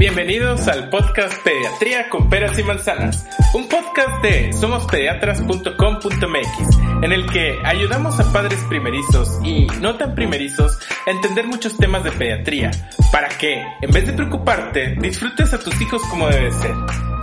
Bienvenidos 0.00 0.66
al 0.66 0.88
podcast 0.88 1.44
Pediatría 1.44 2.08
con 2.08 2.30
Peras 2.30 2.58
y 2.58 2.62
Manzanas, 2.62 3.26
un 3.52 3.68
podcast 3.68 4.22
de 4.22 4.50
somospediatras.com.mx, 4.54 6.78
en 7.02 7.12
el 7.12 7.26
que 7.26 7.58
ayudamos 7.62 8.18
a 8.18 8.32
padres 8.32 8.58
primerizos 8.70 9.38
y 9.44 9.66
no 9.82 9.98
tan 9.98 10.14
primerizos 10.14 10.78
a 11.06 11.10
entender 11.10 11.46
muchos 11.46 11.76
temas 11.76 12.02
de 12.02 12.12
pediatría, 12.12 12.70
para 13.12 13.28
que, 13.28 13.62
en 13.82 13.90
vez 13.90 14.06
de 14.06 14.14
preocuparte, 14.14 14.96
disfrutes 14.98 15.52
a 15.52 15.62
tus 15.62 15.78
hijos 15.82 16.00
como 16.04 16.28
debe 16.28 16.50
ser. 16.50 16.72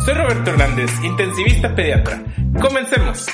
Soy 0.06 0.14
Roberto 0.14 0.52
Hernández, 0.52 0.92
intensivista 1.04 1.74
pediatra. 1.74 2.24
Comencemos. 2.62 3.26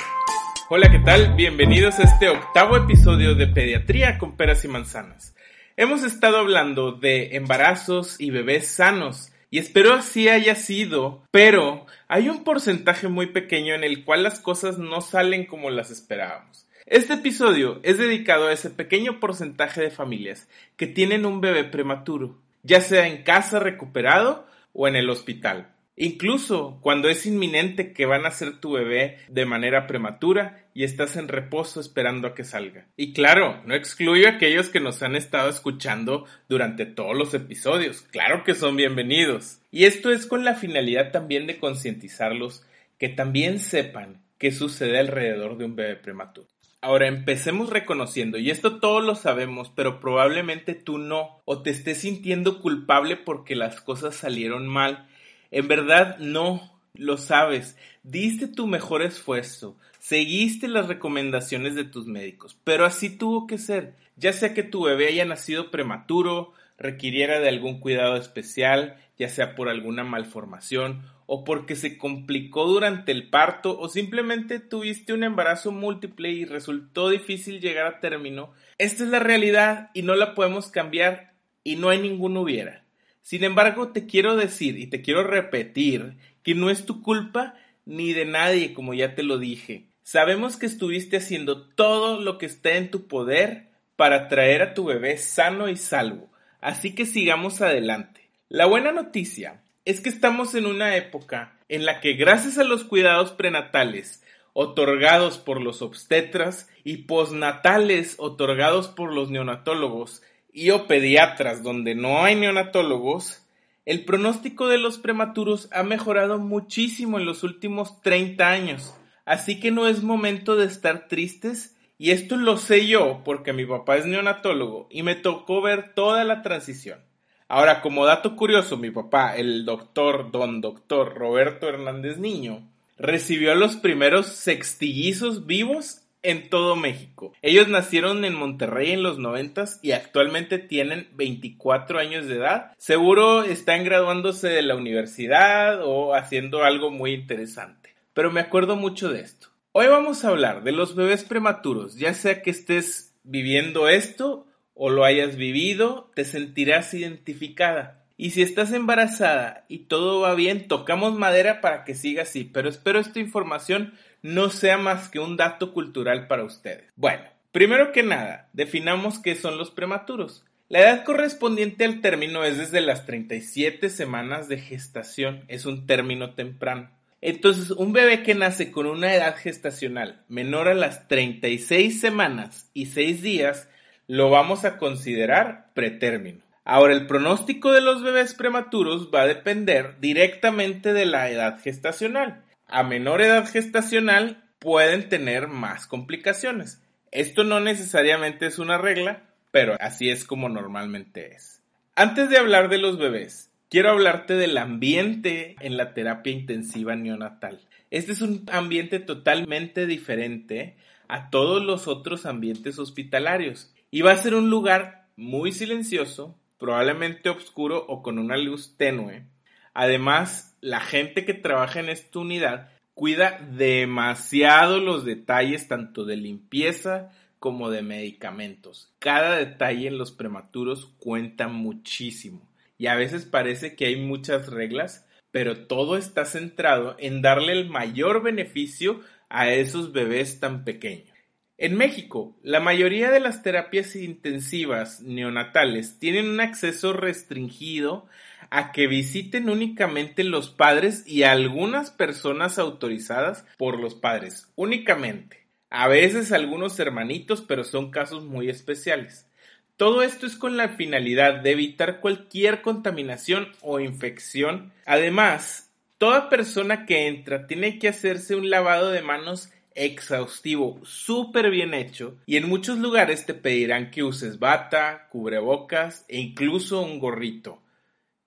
Hola, 0.70 0.90
¿qué 0.90 1.00
tal? 1.00 1.34
Bienvenidos 1.34 1.98
a 1.98 2.04
este 2.04 2.30
octavo 2.30 2.78
episodio 2.78 3.34
de 3.34 3.48
Pediatría 3.48 4.16
con 4.16 4.38
Peras 4.38 4.64
y 4.64 4.68
Manzanas. 4.68 5.34
Hemos 5.76 6.02
estado 6.02 6.38
hablando 6.38 6.92
de 6.92 7.36
embarazos 7.36 8.18
y 8.20 8.30
bebés 8.30 8.68
sanos, 8.68 9.32
y 9.54 9.58
espero 9.58 9.94
así 9.94 10.28
haya 10.28 10.56
sido, 10.56 11.22
pero 11.30 11.86
hay 12.08 12.28
un 12.28 12.42
porcentaje 12.42 13.06
muy 13.06 13.26
pequeño 13.26 13.72
en 13.72 13.84
el 13.84 14.04
cual 14.04 14.24
las 14.24 14.40
cosas 14.40 14.78
no 14.78 15.00
salen 15.00 15.46
como 15.46 15.70
las 15.70 15.92
esperábamos. 15.92 16.66
Este 16.86 17.14
episodio 17.14 17.78
es 17.84 17.96
dedicado 17.96 18.48
a 18.48 18.52
ese 18.52 18.68
pequeño 18.68 19.20
porcentaje 19.20 19.80
de 19.80 19.92
familias 19.92 20.48
que 20.76 20.88
tienen 20.88 21.24
un 21.24 21.40
bebé 21.40 21.62
prematuro, 21.62 22.36
ya 22.64 22.80
sea 22.80 23.06
en 23.06 23.22
casa 23.22 23.60
recuperado 23.60 24.44
o 24.72 24.88
en 24.88 24.96
el 24.96 25.08
hospital. 25.08 25.72
Incluso 25.96 26.78
cuando 26.80 27.08
es 27.08 27.24
inminente 27.24 27.92
que 27.92 28.04
van 28.04 28.26
a 28.26 28.32
ser 28.32 28.58
tu 28.58 28.72
bebé 28.72 29.18
de 29.28 29.46
manera 29.46 29.86
prematura 29.86 30.66
y 30.74 30.82
estás 30.82 31.16
en 31.16 31.28
reposo 31.28 31.80
esperando 31.80 32.26
a 32.26 32.34
que 32.34 32.42
salga. 32.42 32.88
Y 32.96 33.12
claro, 33.12 33.62
no 33.64 33.76
excluyo 33.76 34.26
a 34.26 34.32
aquellos 34.32 34.70
que 34.70 34.80
nos 34.80 35.04
han 35.04 35.14
estado 35.14 35.48
escuchando 35.48 36.26
durante 36.48 36.84
todos 36.84 37.16
los 37.16 37.32
episodios. 37.32 38.02
Claro 38.02 38.42
que 38.42 38.56
son 38.56 38.76
bienvenidos. 38.76 39.60
Y 39.70 39.84
esto 39.84 40.10
es 40.10 40.26
con 40.26 40.44
la 40.44 40.54
finalidad 40.54 41.12
también 41.12 41.46
de 41.46 41.58
concientizarlos 41.58 42.64
que 42.98 43.08
también 43.08 43.60
sepan 43.60 44.20
qué 44.38 44.50
sucede 44.50 44.98
alrededor 44.98 45.58
de 45.58 45.64
un 45.64 45.76
bebé 45.76 45.94
prematuro. 45.94 46.48
Ahora 46.80 47.06
empecemos 47.06 47.70
reconociendo, 47.70 48.36
y 48.36 48.50
esto 48.50 48.78
todos 48.78 49.02
lo 49.02 49.14
sabemos, 49.14 49.72
pero 49.74 50.00
probablemente 50.00 50.74
tú 50.74 50.98
no, 50.98 51.40
o 51.46 51.62
te 51.62 51.70
estés 51.70 52.02
sintiendo 52.02 52.60
culpable 52.60 53.16
porque 53.16 53.56
las 53.56 53.80
cosas 53.80 54.16
salieron 54.16 54.66
mal 54.66 55.08
en 55.54 55.68
verdad 55.68 56.18
no 56.18 56.80
lo 56.94 57.16
sabes. 57.16 57.78
Diste 58.02 58.48
tu 58.48 58.66
mejor 58.66 59.02
esfuerzo. 59.02 59.78
Seguiste 60.00 60.66
las 60.66 60.88
recomendaciones 60.88 61.76
de 61.76 61.84
tus 61.84 62.06
médicos. 62.06 62.58
Pero 62.64 62.84
así 62.84 63.16
tuvo 63.16 63.46
que 63.46 63.56
ser. 63.58 63.94
Ya 64.16 64.32
sea 64.32 64.52
que 64.52 64.64
tu 64.64 64.82
bebé 64.82 65.06
haya 65.06 65.24
nacido 65.24 65.70
prematuro, 65.70 66.52
requiriera 66.76 67.38
de 67.38 67.48
algún 67.48 67.78
cuidado 67.78 68.16
especial, 68.16 68.96
ya 69.16 69.28
sea 69.28 69.54
por 69.54 69.68
alguna 69.68 70.02
malformación 70.02 71.02
o 71.26 71.44
porque 71.44 71.76
se 71.76 71.98
complicó 71.98 72.66
durante 72.66 73.12
el 73.12 73.30
parto 73.30 73.78
o 73.78 73.88
simplemente 73.88 74.58
tuviste 74.58 75.12
un 75.12 75.22
embarazo 75.22 75.70
múltiple 75.70 76.30
y 76.30 76.46
resultó 76.46 77.10
difícil 77.10 77.60
llegar 77.60 77.86
a 77.86 78.00
término. 78.00 78.52
Esta 78.78 79.04
es 79.04 79.08
la 79.08 79.20
realidad 79.20 79.90
y 79.94 80.02
no 80.02 80.16
la 80.16 80.34
podemos 80.34 80.68
cambiar 80.72 81.34
y 81.62 81.76
no 81.76 81.90
hay 81.90 82.00
ningún 82.00 82.36
hubiera. 82.36 82.83
Sin 83.24 83.42
embargo, 83.42 83.88
te 83.88 84.04
quiero 84.04 84.36
decir 84.36 84.78
y 84.78 84.86
te 84.86 85.00
quiero 85.00 85.24
repetir 85.24 86.18
que 86.42 86.54
no 86.54 86.68
es 86.68 86.84
tu 86.84 87.00
culpa 87.00 87.54
ni 87.86 88.12
de 88.12 88.26
nadie, 88.26 88.74
como 88.74 88.92
ya 88.92 89.14
te 89.14 89.22
lo 89.22 89.38
dije. 89.38 89.86
Sabemos 90.02 90.58
que 90.58 90.66
estuviste 90.66 91.16
haciendo 91.16 91.62
todo 91.68 92.20
lo 92.20 92.36
que 92.36 92.44
está 92.44 92.72
en 92.72 92.90
tu 92.90 93.08
poder 93.08 93.70
para 93.96 94.28
traer 94.28 94.60
a 94.60 94.74
tu 94.74 94.84
bebé 94.84 95.16
sano 95.16 95.70
y 95.70 95.76
salvo, 95.76 96.30
así 96.60 96.94
que 96.94 97.06
sigamos 97.06 97.62
adelante. 97.62 98.28
La 98.50 98.66
buena 98.66 98.92
noticia 98.92 99.62
es 99.86 100.02
que 100.02 100.10
estamos 100.10 100.54
en 100.54 100.66
una 100.66 100.94
época 100.94 101.58
en 101.70 101.86
la 101.86 102.00
que 102.00 102.12
gracias 102.12 102.58
a 102.58 102.64
los 102.64 102.84
cuidados 102.84 103.32
prenatales 103.32 104.22
otorgados 104.52 105.38
por 105.38 105.62
los 105.62 105.80
obstetras 105.80 106.68
y 106.84 106.98
postnatales 106.98 108.16
otorgados 108.18 108.88
por 108.88 109.14
los 109.14 109.30
neonatólogos, 109.30 110.22
y 110.54 110.70
o 110.70 110.86
pediatras 110.86 111.62
donde 111.64 111.96
no 111.96 112.22
hay 112.22 112.36
neonatólogos, 112.36 113.44
el 113.84 114.04
pronóstico 114.04 114.68
de 114.68 114.78
los 114.78 114.98
prematuros 114.98 115.68
ha 115.72 115.82
mejorado 115.82 116.38
muchísimo 116.38 117.18
en 117.18 117.26
los 117.26 117.42
últimos 117.42 118.00
30 118.00 118.48
años. 118.48 118.94
Así 119.26 119.58
que 119.58 119.72
no 119.72 119.88
es 119.88 120.02
momento 120.02 120.56
de 120.56 120.66
estar 120.66 121.08
tristes 121.08 121.76
y 121.98 122.12
esto 122.12 122.36
lo 122.36 122.56
sé 122.56 122.86
yo 122.86 123.22
porque 123.24 123.52
mi 123.52 123.66
papá 123.66 123.96
es 123.96 124.06
neonatólogo 124.06 124.86
y 124.90 125.02
me 125.02 125.16
tocó 125.16 125.60
ver 125.60 125.92
toda 125.94 126.24
la 126.24 126.42
transición. 126.42 127.00
Ahora, 127.48 127.82
como 127.82 128.06
dato 128.06 128.36
curioso, 128.36 128.76
mi 128.76 128.90
papá, 128.90 129.36
el 129.36 129.64
doctor 129.64 130.30
don 130.30 130.60
doctor 130.60 131.14
Roberto 131.14 131.68
Hernández 131.68 132.18
Niño, 132.18 132.70
recibió 132.96 133.54
los 133.54 133.76
primeros 133.76 134.26
sextillizos 134.28 135.46
vivos 135.46 136.03
en 136.24 136.48
todo 136.48 136.74
México. 136.74 137.32
Ellos 137.42 137.68
nacieron 137.68 138.24
en 138.24 138.34
Monterrey 138.34 138.90
en 138.90 139.04
los 139.04 139.18
noventas 139.18 139.78
y 139.82 139.92
actualmente 139.92 140.58
tienen 140.58 141.08
24 141.12 142.00
años 142.00 142.26
de 142.26 142.36
edad. 142.36 142.72
Seguro 142.78 143.44
están 143.44 143.84
graduándose 143.84 144.48
de 144.48 144.62
la 144.62 144.74
universidad 144.74 145.80
o 145.84 146.14
haciendo 146.14 146.64
algo 146.64 146.90
muy 146.90 147.12
interesante. 147.12 147.94
Pero 148.14 148.32
me 148.32 148.40
acuerdo 148.40 148.74
mucho 148.74 149.10
de 149.10 149.20
esto. 149.20 149.48
Hoy 149.72 149.86
vamos 149.88 150.24
a 150.24 150.28
hablar 150.28 150.64
de 150.64 150.72
los 150.72 150.96
bebés 150.96 151.24
prematuros, 151.24 151.96
ya 151.96 152.14
sea 152.14 152.42
que 152.42 152.50
estés 152.50 153.14
viviendo 153.22 153.88
esto 153.88 154.46
o 154.72 154.88
lo 154.88 155.04
hayas 155.04 155.36
vivido, 155.36 156.10
te 156.14 156.24
sentirás 156.24 156.94
identificada. 156.94 158.04
Y 158.16 158.30
si 158.30 158.42
estás 158.42 158.72
embarazada 158.72 159.64
y 159.68 159.86
todo 159.86 160.20
va 160.20 160.34
bien, 160.34 160.68
tocamos 160.68 161.14
madera 161.14 161.60
para 161.60 161.84
que 161.84 161.94
siga 161.94 162.22
así, 162.22 162.44
pero 162.44 162.68
espero 162.68 163.00
esta 163.00 163.18
información 163.18 163.94
no 164.24 164.48
sea 164.48 164.78
más 164.78 165.10
que 165.10 165.18
un 165.18 165.36
dato 165.36 165.74
cultural 165.74 166.28
para 166.28 166.44
ustedes. 166.44 166.90
Bueno, 166.96 167.24
primero 167.52 167.92
que 167.92 168.02
nada, 168.02 168.48
definamos 168.54 169.18
qué 169.18 169.34
son 169.34 169.58
los 169.58 169.70
prematuros. 169.70 170.46
La 170.70 170.80
edad 170.80 171.04
correspondiente 171.04 171.84
al 171.84 172.00
término 172.00 172.42
es 172.42 172.56
desde 172.56 172.80
las 172.80 173.04
37 173.04 173.90
semanas 173.90 174.48
de 174.48 174.56
gestación, 174.56 175.44
es 175.48 175.66
un 175.66 175.86
término 175.86 176.32
temprano. 176.32 176.90
Entonces, 177.20 177.70
un 177.70 177.92
bebé 177.92 178.22
que 178.22 178.34
nace 178.34 178.72
con 178.72 178.86
una 178.86 179.14
edad 179.14 179.36
gestacional 179.36 180.24
menor 180.28 180.68
a 180.68 180.74
las 180.74 181.06
36 181.06 182.00
semanas 182.00 182.70
y 182.72 182.86
6 182.86 183.20
días, 183.20 183.68
lo 184.06 184.30
vamos 184.30 184.64
a 184.64 184.78
considerar 184.78 185.70
pretérmino. 185.74 186.40
Ahora, 186.64 186.94
el 186.94 187.06
pronóstico 187.06 187.72
de 187.72 187.82
los 187.82 188.02
bebés 188.02 188.32
prematuros 188.32 189.10
va 189.14 189.20
a 189.20 189.26
depender 189.26 189.96
directamente 190.00 190.94
de 190.94 191.04
la 191.04 191.28
edad 191.28 191.60
gestacional. 191.60 192.43
A 192.66 192.82
menor 192.82 193.20
edad 193.20 193.46
gestacional 193.46 194.44
pueden 194.58 195.08
tener 195.08 195.48
más 195.48 195.86
complicaciones. 195.86 196.82
Esto 197.10 197.44
no 197.44 197.60
necesariamente 197.60 198.46
es 198.46 198.58
una 198.58 198.78
regla, 198.78 199.24
pero 199.50 199.76
así 199.80 200.10
es 200.10 200.24
como 200.24 200.48
normalmente 200.48 201.34
es. 201.34 201.62
Antes 201.94 202.28
de 202.28 202.38
hablar 202.38 202.68
de 202.68 202.78
los 202.78 202.98
bebés, 202.98 203.50
quiero 203.68 203.90
hablarte 203.90 204.34
del 204.34 204.58
ambiente 204.58 205.54
en 205.60 205.76
la 205.76 205.94
terapia 205.94 206.32
intensiva 206.32 206.96
neonatal. 206.96 207.60
Este 207.90 208.12
es 208.12 208.20
un 208.20 208.44
ambiente 208.50 208.98
totalmente 208.98 209.86
diferente 209.86 210.76
a 211.06 211.30
todos 211.30 211.62
los 211.62 211.86
otros 211.86 212.26
ambientes 212.26 212.78
hospitalarios 212.80 213.72
y 213.90 214.02
va 214.02 214.12
a 214.12 214.16
ser 214.16 214.34
un 214.34 214.50
lugar 214.50 215.06
muy 215.16 215.52
silencioso, 215.52 216.36
probablemente 216.58 217.28
oscuro 217.28 217.84
o 217.86 218.02
con 218.02 218.18
una 218.18 218.36
luz 218.36 218.76
tenue. 218.76 219.26
Además, 219.74 220.56
la 220.60 220.80
gente 220.80 221.24
que 221.24 221.34
trabaja 221.34 221.80
en 221.80 221.88
esta 221.88 222.20
unidad 222.20 222.70
cuida 222.94 223.38
demasiado 223.50 224.78
los 224.78 225.04
detalles 225.04 225.68
tanto 225.68 226.04
de 226.04 226.16
limpieza 226.16 227.10
como 227.40 227.68
de 227.68 227.82
medicamentos. 227.82 228.94
Cada 229.00 229.36
detalle 229.36 229.88
en 229.88 229.98
los 229.98 230.12
prematuros 230.12 230.94
cuenta 230.98 231.48
muchísimo 231.48 232.48
y 232.78 232.86
a 232.86 232.94
veces 232.94 233.26
parece 233.26 233.74
que 233.74 233.86
hay 233.86 233.96
muchas 233.96 234.48
reglas, 234.48 235.06
pero 235.30 235.66
todo 235.66 235.96
está 235.96 236.24
centrado 236.24 236.96
en 236.98 237.20
darle 237.20 237.52
el 237.52 237.68
mayor 237.68 238.22
beneficio 238.22 239.00
a 239.28 239.50
esos 239.50 239.92
bebés 239.92 240.40
tan 240.40 240.64
pequeños. 240.64 241.14
En 241.56 241.76
México, 241.76 242.36
la 242.42 242.60
mayoría 242.60 243.10
de 243.10 243.20
las 243.20 243.42
terapias 243.42 243.94
intensivas 243.94 245.00
neonatales 245.02 245.98
tienen 245.98 246.28
un 246.28 246.40
acceso 246.40 246.92
restringido 246.92 248.06
a 248.50 248.72
que 248.72 248.86
visiten 248.86 249.48
únicamente 249.48 250.24
los 250.24 250.50
padres 250.50 251.06
y 251.06 251.22
algunas 251.22 251.90
personas 251.90 252.58
autorizadas 252.58 253.44
por 253.56 253.78
los 253.78 253.94
padres, 253.94 254.48
únicamente. 254.56 255.44
A 255.70 255.88
veces 255.88 256.32
algunos 256.32 256.78
hermanitos, 256.78 257.42
pero 257.42 257.64
son 257.64 257.90
casos 257.90 258.24
muy 258.24 258.48
especiales. 258.48 259.28
Todo 259.76 260.02
esto 260.02 260.26
es 260.26 260.36
con 260.36 260.56
la 260.56 260.68
finalidad 260.68 261.40
de 261.40 261.50
evitar 261.50 262.00
cualquier 262.00 262.62
contaminación 262.62 263.48
o 263.60 263.80
infección. 263.80 264.72
Además, 264.86 265.72
toda 265.98 266.28
persona 266.28 266.86
que 266.86 267.08
entra 267.08 267.48
tiene 267.48 267.80
que 267.80 267.88
hacerse 267.88 268.36
un 268.36 268.50
lavado 268.50 268.90
de 268.90 269.02
manos 269.02 269.50
exhaustivo, 269.74 270.80
súper 270.84 271.50
bien 271.50 271.74
hecho, 271.74 272.16
y 272.26 272.36
en 272.36 272.48
muchos 272.48 272.78
lugares 272.78 273.26
te 273.26 273.34
pedirán 273.34 273.90
que 273.90 274.04
uses 274.04 274.38
bata, 274.38 275.08
cubrebocas 275.10 276.04
e 276.08 276.20
incluso 276.20 276.80
un 276.80 277.00
gorrito. 277.00 277.60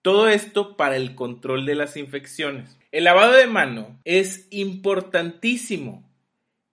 Todo 0.08 0.30
esto 0.30 0.78
para 0.78 0.96
el 0.96 1.16
control 1.16 1.66
de 1.66 1.76
las 1.76 1.98
infecciones. 1.98 2.78
El 2.94 3.04
lavado 3.04 3.34
de 3.34 3.46
mano 3.46 4.00
es 4.06 4.48
importantísimo. 4.52 6.10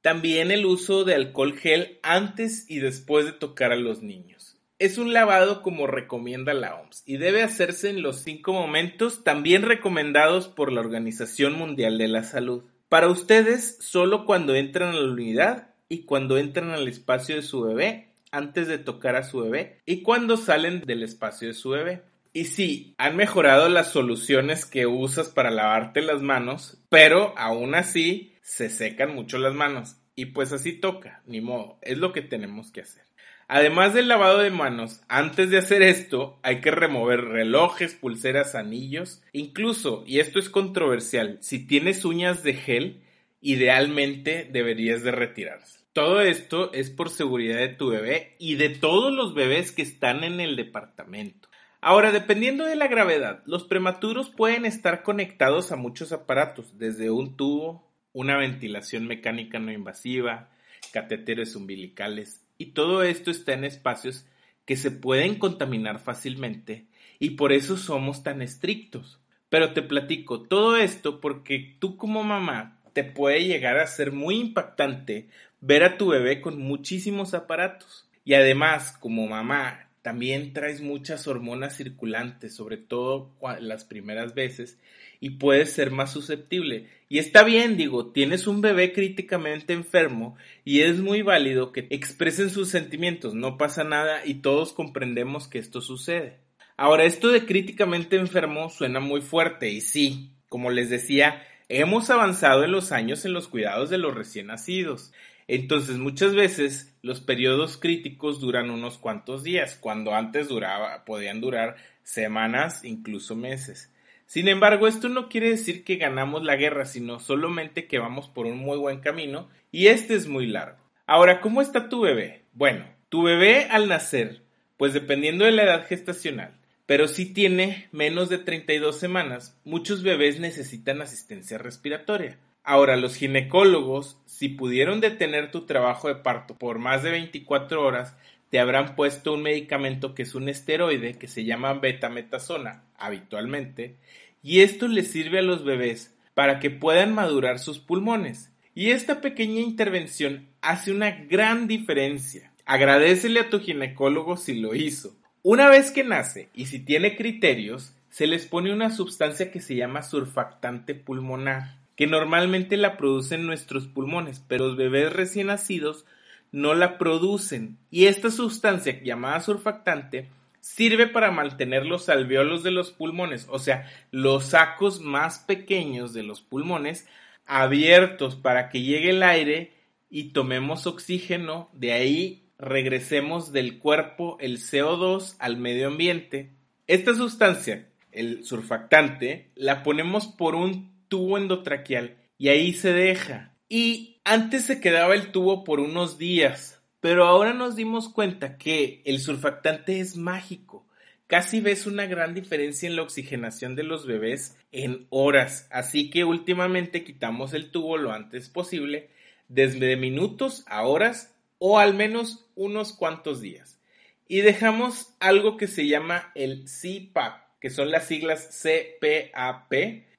También 0.02 0.52
el 0.52 0.64
uso 0.64 1.02
de 1.02 1.16
alcohol 1.16 1.58
gel 1.58 1.98
antes 2.04 2.64
y 2.70 2.78
después 2.78 3.26
de 3.26 3.32
tocar 3.32 3.72
a 3.72 3.76
los 3.76 4.04
niños. 4.04 4.56
Es 4.78 4.98
un 4.98 5.12
lavado 5.12 5.62
como 5.62 5.88
recomienda 5.88 6.54
la 6.54 6.76
OMS 6.76 7.02
y 7.06 7.16
debe 7.16 7.42
hacerse 7.42 7.90
en 7.90 8.02
los 8.02 8.20
cinco 8.20 8.52
momentos 8.52 9.24
también 9.24 9.62
recomendados 9.62 10.46
por 10.46 10.70
la 10.70 10.82
Organización 10.82 11.54
Mundial 11.54 11.98
de 11.98 12.06
la 12.06 12.22
Salud. 12.22 12.62
Para 12.88 13.08
ustedes, 13.08 13.78
solo 13.80 14.26
cuando 14.26 14.54
entran 14.54 14.90
a 14.90 15.00
la 15.00 15.10
unidad 15.10 15.74
y 15.88 16.04
cuando 16.04 16.38
entran 16.38 16.70
al 16.70 16.86
espacio 16.86 17.34
de 17.34 17.42
su 17.42 17.62
bebé 17.62 18.10
antes 18.30 18.68
de 18.68 18.78
tocar 18.78 19.16
a 19.16 19.24
su 19.24 19.40
bebé 19.40 19.80
y 19.86 20.02
cuando 20.02 20.36
salen 20.36 20.82
del 20.82 21.02
espacio 21.02 21.48
de 21.48 21.54
su 21.54 21.70
bebé. 21.70 22.13
Y 22.36 22.46
sí, 22.46 22.96
han 22.98 23.14
mejorado 23.14 23.68
las 23.68 23.92
soluciones 23.92 24.66
que 24.66 24.86
usas 24.86 25.28
para 25.28 25.52
lavarte 25.52 26.02
las 26.02 26.20
manos, 26.20 26.84
pero 26.88 27.32
aún 27.38 27.76
así 27.76 28.34
se 28.42 28.70
secan 28.70 29.14
mucho 29.14 29.38
las 29.38 29.54
manos. 29.54 29.98
Y 30.16 30.26
pues 30.26 30.52
así 30.52 30.72
toca, 30.72 31.22
ni 31.26 31.40
modo, 31.40 31.78
es 31.80 31.98
lo 31.98 32.12
que 32.12 32.22
tenemos 32.22 32.72
que 32.72 32.80
hacer. 32.80 33.04
Además 33.46 33.94
del 33.94 34.08
lavado 34.08 34.40
de 34.40 34.50
manos, 34.50 35.00
antes 35.06 35.48
de 35.50 35.58
hacer 35.58 35.82
esto 35.82 36.40
hay 36.42 36.60
que 36.60 36.72
remover 36.72 37.20
relojes, 37.20 37.94
pulseras, 37.94 38.56
anillos, 38.56 39.22
incluso, 39.32 40.02
y 40.04 40.18
esto 40.18 40.40
es 40.40 40.48
controversial, 40.48 41.38
si 41.40 41.64
tienes 41.64 42.04
uñas 42.04 42.42
de 42.42 42.54
gel, 42.54 43.04
idealmente 43.42 44.48
deberías 44.50 45.04
de 45.04 45.12
retirarse. 45.12 45.84
Todo 45.92 46.20
esto 46.20 46.72
es 46.72 46.90
por 46.90 47.10
seguridad 47.10 47.58
de 47.58 47.68
tu 47.68 47.90
bebé 47.90 48.34
y 48.40 48.56
de 48.56 48.70
todos 48.70 49.12
los 49.12 49.34
bebés 49.34 49.70
que 49.70 49.82
están 49.82 50.24
en 50.24 50.40
el 50.40 50.56
departamento. 50.56 51.48
Ahora, 51.86 52.12
dependiendo 52.12 52.64
de 52.64 52.76
la 52.76 52.88
gravedad, 52.88 53.42
los 53.44 53.64
prematuros 53.64 54.30
pueden 54.30 54.64
estar 54.64 55.02
conectados 55.02 55.70
a 55.70 55.76
muchos 55.76 56.12
aparatos, 56.12 56.78
desde 56.78 57.10
un 57.10 57.36
tubo, 57.36 57.92
una 58.14 58.38
ventilación 58.38 59.06
mecánica 59.06 59.58
no 59.58 59.70
invasiva, 59.70 60.48
catéteres 60.94 61.54
umbilicales, 61.54 62.42
y 62.56 62.72
todo 62.72 63.02
esto 63.02 63.30
está 63.30 63.52
en 63.52 63.64
espacios 63.64 64.26
que 64.64 64.78
se 64.78 64.92
pueden 64.92 65.34
contaminar 65.34 65.98
fácilmente, 65.98 66.86
y 67.18 67.32
por 67.32 67.52
eso 67.52 67.76
somos 67.76 68.22
tan 68.22 68.40
estrictos. 68.40 69.20
Pero 69.50 69.74
te 69.74 69.82
platico 69.82 70.40
todo 70.40 70.78
esto 70.78 71.20
porque 71.20 71.76
tú 71.80 71.98
como 71.98 72.24
mamá 72.24 72.80
te 72.94 73.04
puede 73.04 73.44
llegar 73.44 73.78
a 73.78 73.86
ser 73.86 74.10
muy 74.10 74.36
impactante 74.36 75.28
ver 75.60 75.84
a 75.84 75.98
tu 75.98 76.08
bebé 76.08 76.40
con 76.40 76.58
muchísimos 76.62 77.34
aparatos. 77.34 78.08
Y 78.24 78.32
además, 78.32 78.96
como 78.98 79.26
mamá, 79.26 79.90
también 80.04 80.52
traes 80.52 80.82
muchas 80.82 81.26
hormonas 81.26 81.78
circulantes, 81.78 82.54
sobre 82.54 82.76
todo 82.76 83.34
las 83.58 83.86
primeras 83.86 84.34
veces, 84.34 84.78
y 85.18 85.30
puedes 85.30 85.72
ser 85.72 85.90
más 85.90 86.12
susceptible. 86.12 86.90
Y 87.08 87.20
está 87.20 87.42
bien, 87.42 87.78
digo, 87.78 88.12
tienes 88.12 88.46
un 88.46 88.60
bebé 88.60 88.92
críticamente 88.92 89.72
enfermo 89.72 90.36
y 90.62 90.82
es 90.82 90.98
muy 90.98 91.22
válido 91.22 91.72
que 91.72 91.86
expresen 91.88 92.50
sus 92.50 92.68
sentimientos, 92.68 93.32
no 93.32 93.56
pasa 93.56 93.82
nada 93.82 94.26
y 94.26 94.42
todos 94.42 94.74
comprendemos 94.74 95.48
que 95.48 95.58
esto 95.58 95.80
sucede. 95.80 96.36
Ahora, 96.76 97.04
esto 97.04 97.28
de 97.28 97.46
críticamente 97.46 98.16
enfermo 98.16 98.68
suena 98.68 99.00
muy 99.00 99.22
fuerte 99.22 99.70
y 99.70 99.80
sí, 99.80 100.32
como 100.50 100.70
les 100.70 100.90
decía, 100.90 101.42
hemos 101.70 102.10
avanzado 102.10 102.62
en 102.62 102.72
los 102.72 102.92
años 102.92 103.24
en 103.24 103.32
los 103.32 103.48
cuidados 103.48 103.88
de 103.88 103.96
los 103.96 104.14
recién 104.14 104.48
nacidos. 104.48 105.14
Entonces, 105.46 105.98
muchas 105.98 106.34
veces 106.34 106.96
los 107.02 107.20
periodos 107.20 107.76
críticos 107.76 108.40
duran 108.40 108.70
unos 108.70 108.98
cuantos 108.98 109.42
días, 109.42 109.76
cuando 109.80 110.14
antes 110.14 110.48
duraba, 110.48 111.04
podían 111.04 111.40
durar 111.40 111.76
semanas, 112.02 112.84
incluso 112.84 113.36
meses. 113.36 113.92
Sin 114.26 114.48
embargo, 114.48 114.88
esto 114.88 115.08
no 115.08 115.28
quiere 115.28 115.50
decir 115.50 115.84
que 115.84 115.96
ganamos 115.96 116.44
la 116.44 116.56
guerra, 116.56 116.86
sino 116.86 117.20
solamente 117.20 117.86
que 117.86 117.98
vamos 117.98 118.28
por 118.28 118.46
un 118.46 118.58
muy 118.58 118.78
buen 118.78 119.00
camino 119.00 119.48
y 119.70 119.88
este 119.88 120.14
es 120.14 120.26
muy 120.28 120.46
largo. 120.46 120.78
Ahora, 121.06 121.40
¿cómo 121.40 121.60
está 121.60 121.88
tu 121.88 122.00
bebé? 122.00 122.42
Bueno, 122.52 122.86
tu 123.10 123.22
bebé 123.22 123.66
al 123.70 123.88
nacer, 123.88 124.42
pues 124.78 124.94
dependiendo 124.94 125.44
de 125.44 125.52
la 125.52 125.64
edad 125.64 125.86
gestacional, 125.86 126.54
pero 126.86 127.06
si 127.06 127.32
tiene 127.32 127.88
menos 127.92 128.28
de 128.28 128.38
32 128.38 128.98
semanas, 128.98 129.60
muchos 129.64 130.02
bebés 130.02 130.40
necesitan 130.40 131.02
asistencia 131.02 131.58
respiratoria. 131.58 132.38
Ahora, 132.66 132.96
los 132.96 133.16
ginecólogos, 133.16 134.18
si 134.24 134.48
pudieron 134.48 135.02
detener 135.02 135.50
tu 135.50 135.66
trabajo 135.66 136.08
de 136.08 136.14
parto 136.14 136.56
por 136.56 136.78
más 136.78 137.02
de 137.02 137.10
24 137.10 137.82
horas, 137.84 138.16
te 138.48 138.58
habrán 138.58 138.96
puesto 138.96 139.34
un 139.34 139.42
medicamento 139.42 140.14
que 140.14 140.22
es 140.22 140.34
un 140.34 140.48
esteroide 140.48 141.18
que 141.18 141.28
se 141.28 141.44
llama 141.44 141.74
betametasona 141.74 142.84
habitualmente, 142.96 143.96
y 144.42 144.60
esto 144.60 144.88
les 144.88 145.10
sirve 145.10 145.40
a 145.40 145.42
los 145.42 145.62
bebés 145.62 146.16
para 146.32 146.58
que 146.58 146.70
puedan 146.70 147.14
madurar 147.14 147.58
sus 147.58 147.80
pulmones. 147.80 148.50
Y 148.74 148.92
esta 148.92 149.20
pequeña 149.20 149.60
intervención 149.60 150.48
hace 150.62 150.90
una 150.90 151.10
gran 151.10 151.68
diferencia. 151.68 152.50
Agradecele 152.64 153.40
a 153.40 153.50
tu 153.50 153.60
ginecólogo 153.60 154.38
si 154.38 154.54
lo 154.54 154.74
hizo. 154.74 155.14
Una 155.42 155.68
vez 155.68 155.90
que 155.90 156.02
nace 156.02 156.48
y 156.54 156.66
si 156.66 156.78
tiene 156.78 157.14
criterios, 157.14 157.94
se 158.08 158.26
les 158.26 158.46
pone 158.46 158.72
una 158.72 158.88
sustancia 158.88 159.50
que 159.50 159.60
se 159.60 159.76
llama 159.76 160.02
surfactante 160.02 160.94
pulmonar 160.94 161.83
que 161.96 162.06
normalmente 162.06 162.76
la 162.76 162.96
producen 162.96 163.46
nuestros 163.46 163.86
pulmones, 163.86 164.42
pero 164.46 164.66
los 164.66 164.76
bebés 164.76 165.12
recién 165.12 165.48
nacidos 165.48 166.04
no 166.52 166.74
la 166.74 166.98
producen. 166.98 167.78
Y 167.90 168.06
esta 168.06 168.30
sustancia 168.30 169.02
llamada 169.02 169.40
surfactante 169.40 170.28
sirve 170.60 171.06
para 171.06 171.30
mantener 171.30 171.84
los 171.84 172.08
alveolos 172.08 172.62
de 172.62 172.70
los 172.70 172.90
pulmones, 172.90 173.46
o 173.50 173.58
sea, 173.58 173.90
los 174.10 174.46
sacos 174.46 175.00
más 175.00 175.40
pequeños 175.40 176.14
de 176.14 176.22
los 176.22 176.40
pulmones 176.40 177.06
abiertos 177.44 178.36
para 178.36 178.70
que 178.70 178.80
llegue 178.80 179.10
el 179.10 179.22
aire 179.22 179.74
y 180.08 180.30
tomemos 180.30 180.86
oxígeno, 180.86 181.68
de 181.74 181.92
ahí 181.92 182.44
regresemos 182.58 183.52
del 183.52 183.78
cuerpo 183.78 184.38
el 184.40 184.58
CO2 184.58 185.36
al 185.38 185.58
medio 185.58 185.88
ambiente. 185.88 186.52
Esta 186.86 187.14
sustancia, 187.14 187.88
el 188.10 188.44
surfactante, 188.44 189.50
la 189.56 189.82
ponemos 189.82 190.28
por 190.28 190.54
un 190.54 190.93
tubo 191.14 191.38
endotraqueal 191.38 192.16
y 192.38 192.48
ahí 192.48 192.72
se 192.72 192.92
deja. 192.92 193.54
Y 193.68 194.16
antes 194.24 194.64
se 194.64 194.80
quedaba 194.80 195.14
el 195.14 195.30
tubo 195.30 195.62
por 195.62 195.78
unos 195.78 196.18
días, 196.18 196.82
pero 196.98 197.24
ahora 197.24 197.54
nos 197.54 197.76
dimos 197.76 198.08
cuenta 198.08 198.58
que 198.58 199.00
el 199.04 199.20
surfactante 199.20 200.00
es 200.00 200.16
mágico. 200.16 200.84
Casi 201.28 201.60
ves 201.60 201.86
una 201.86 202.06
gran 202.06 202.34
diferencia 202.34 202.88
en 202.88 202.96
la 202.96 203.02
oxigenación 203.02 203.76
de 203.76 203.84
los 203.84 204.08
bebés 204.08 204.58
en 204.72 205.06
horas, 205.10 205.68
así 205.70 206.10
que 206.10 206.24
últimamente 206.24 207.04
quitamos 207.04 207.54
el 207.54 207.70
tubo 207.70 207.96
lo 207.96 208.10
antes 208.10 208.48
posible, 208.48 209.08
desde 209.46 209.94
minutos 209.96 210.64
a 210.66 210.82
horas 210.82 211.32
o 211.60 211.78
al 211.78 211.94
menos 211.94 212.50
unos 212.56 212.92
cuantos 212.92 213.40
días. 213.40 213.78
Y 214.26 214.40
dejamos 214.40 215.14
algo 215.20 215.58
que 215.58 215.68
se 215.68 215.86
llama 215.86 216.32
el 216.34 216.64
CPAP, 216.64 217.60
que 217.60 217.70
son 217.70 217.92
las 217.92 218.08
siglas 218.08 218.60
CPAP, 218.64 219.72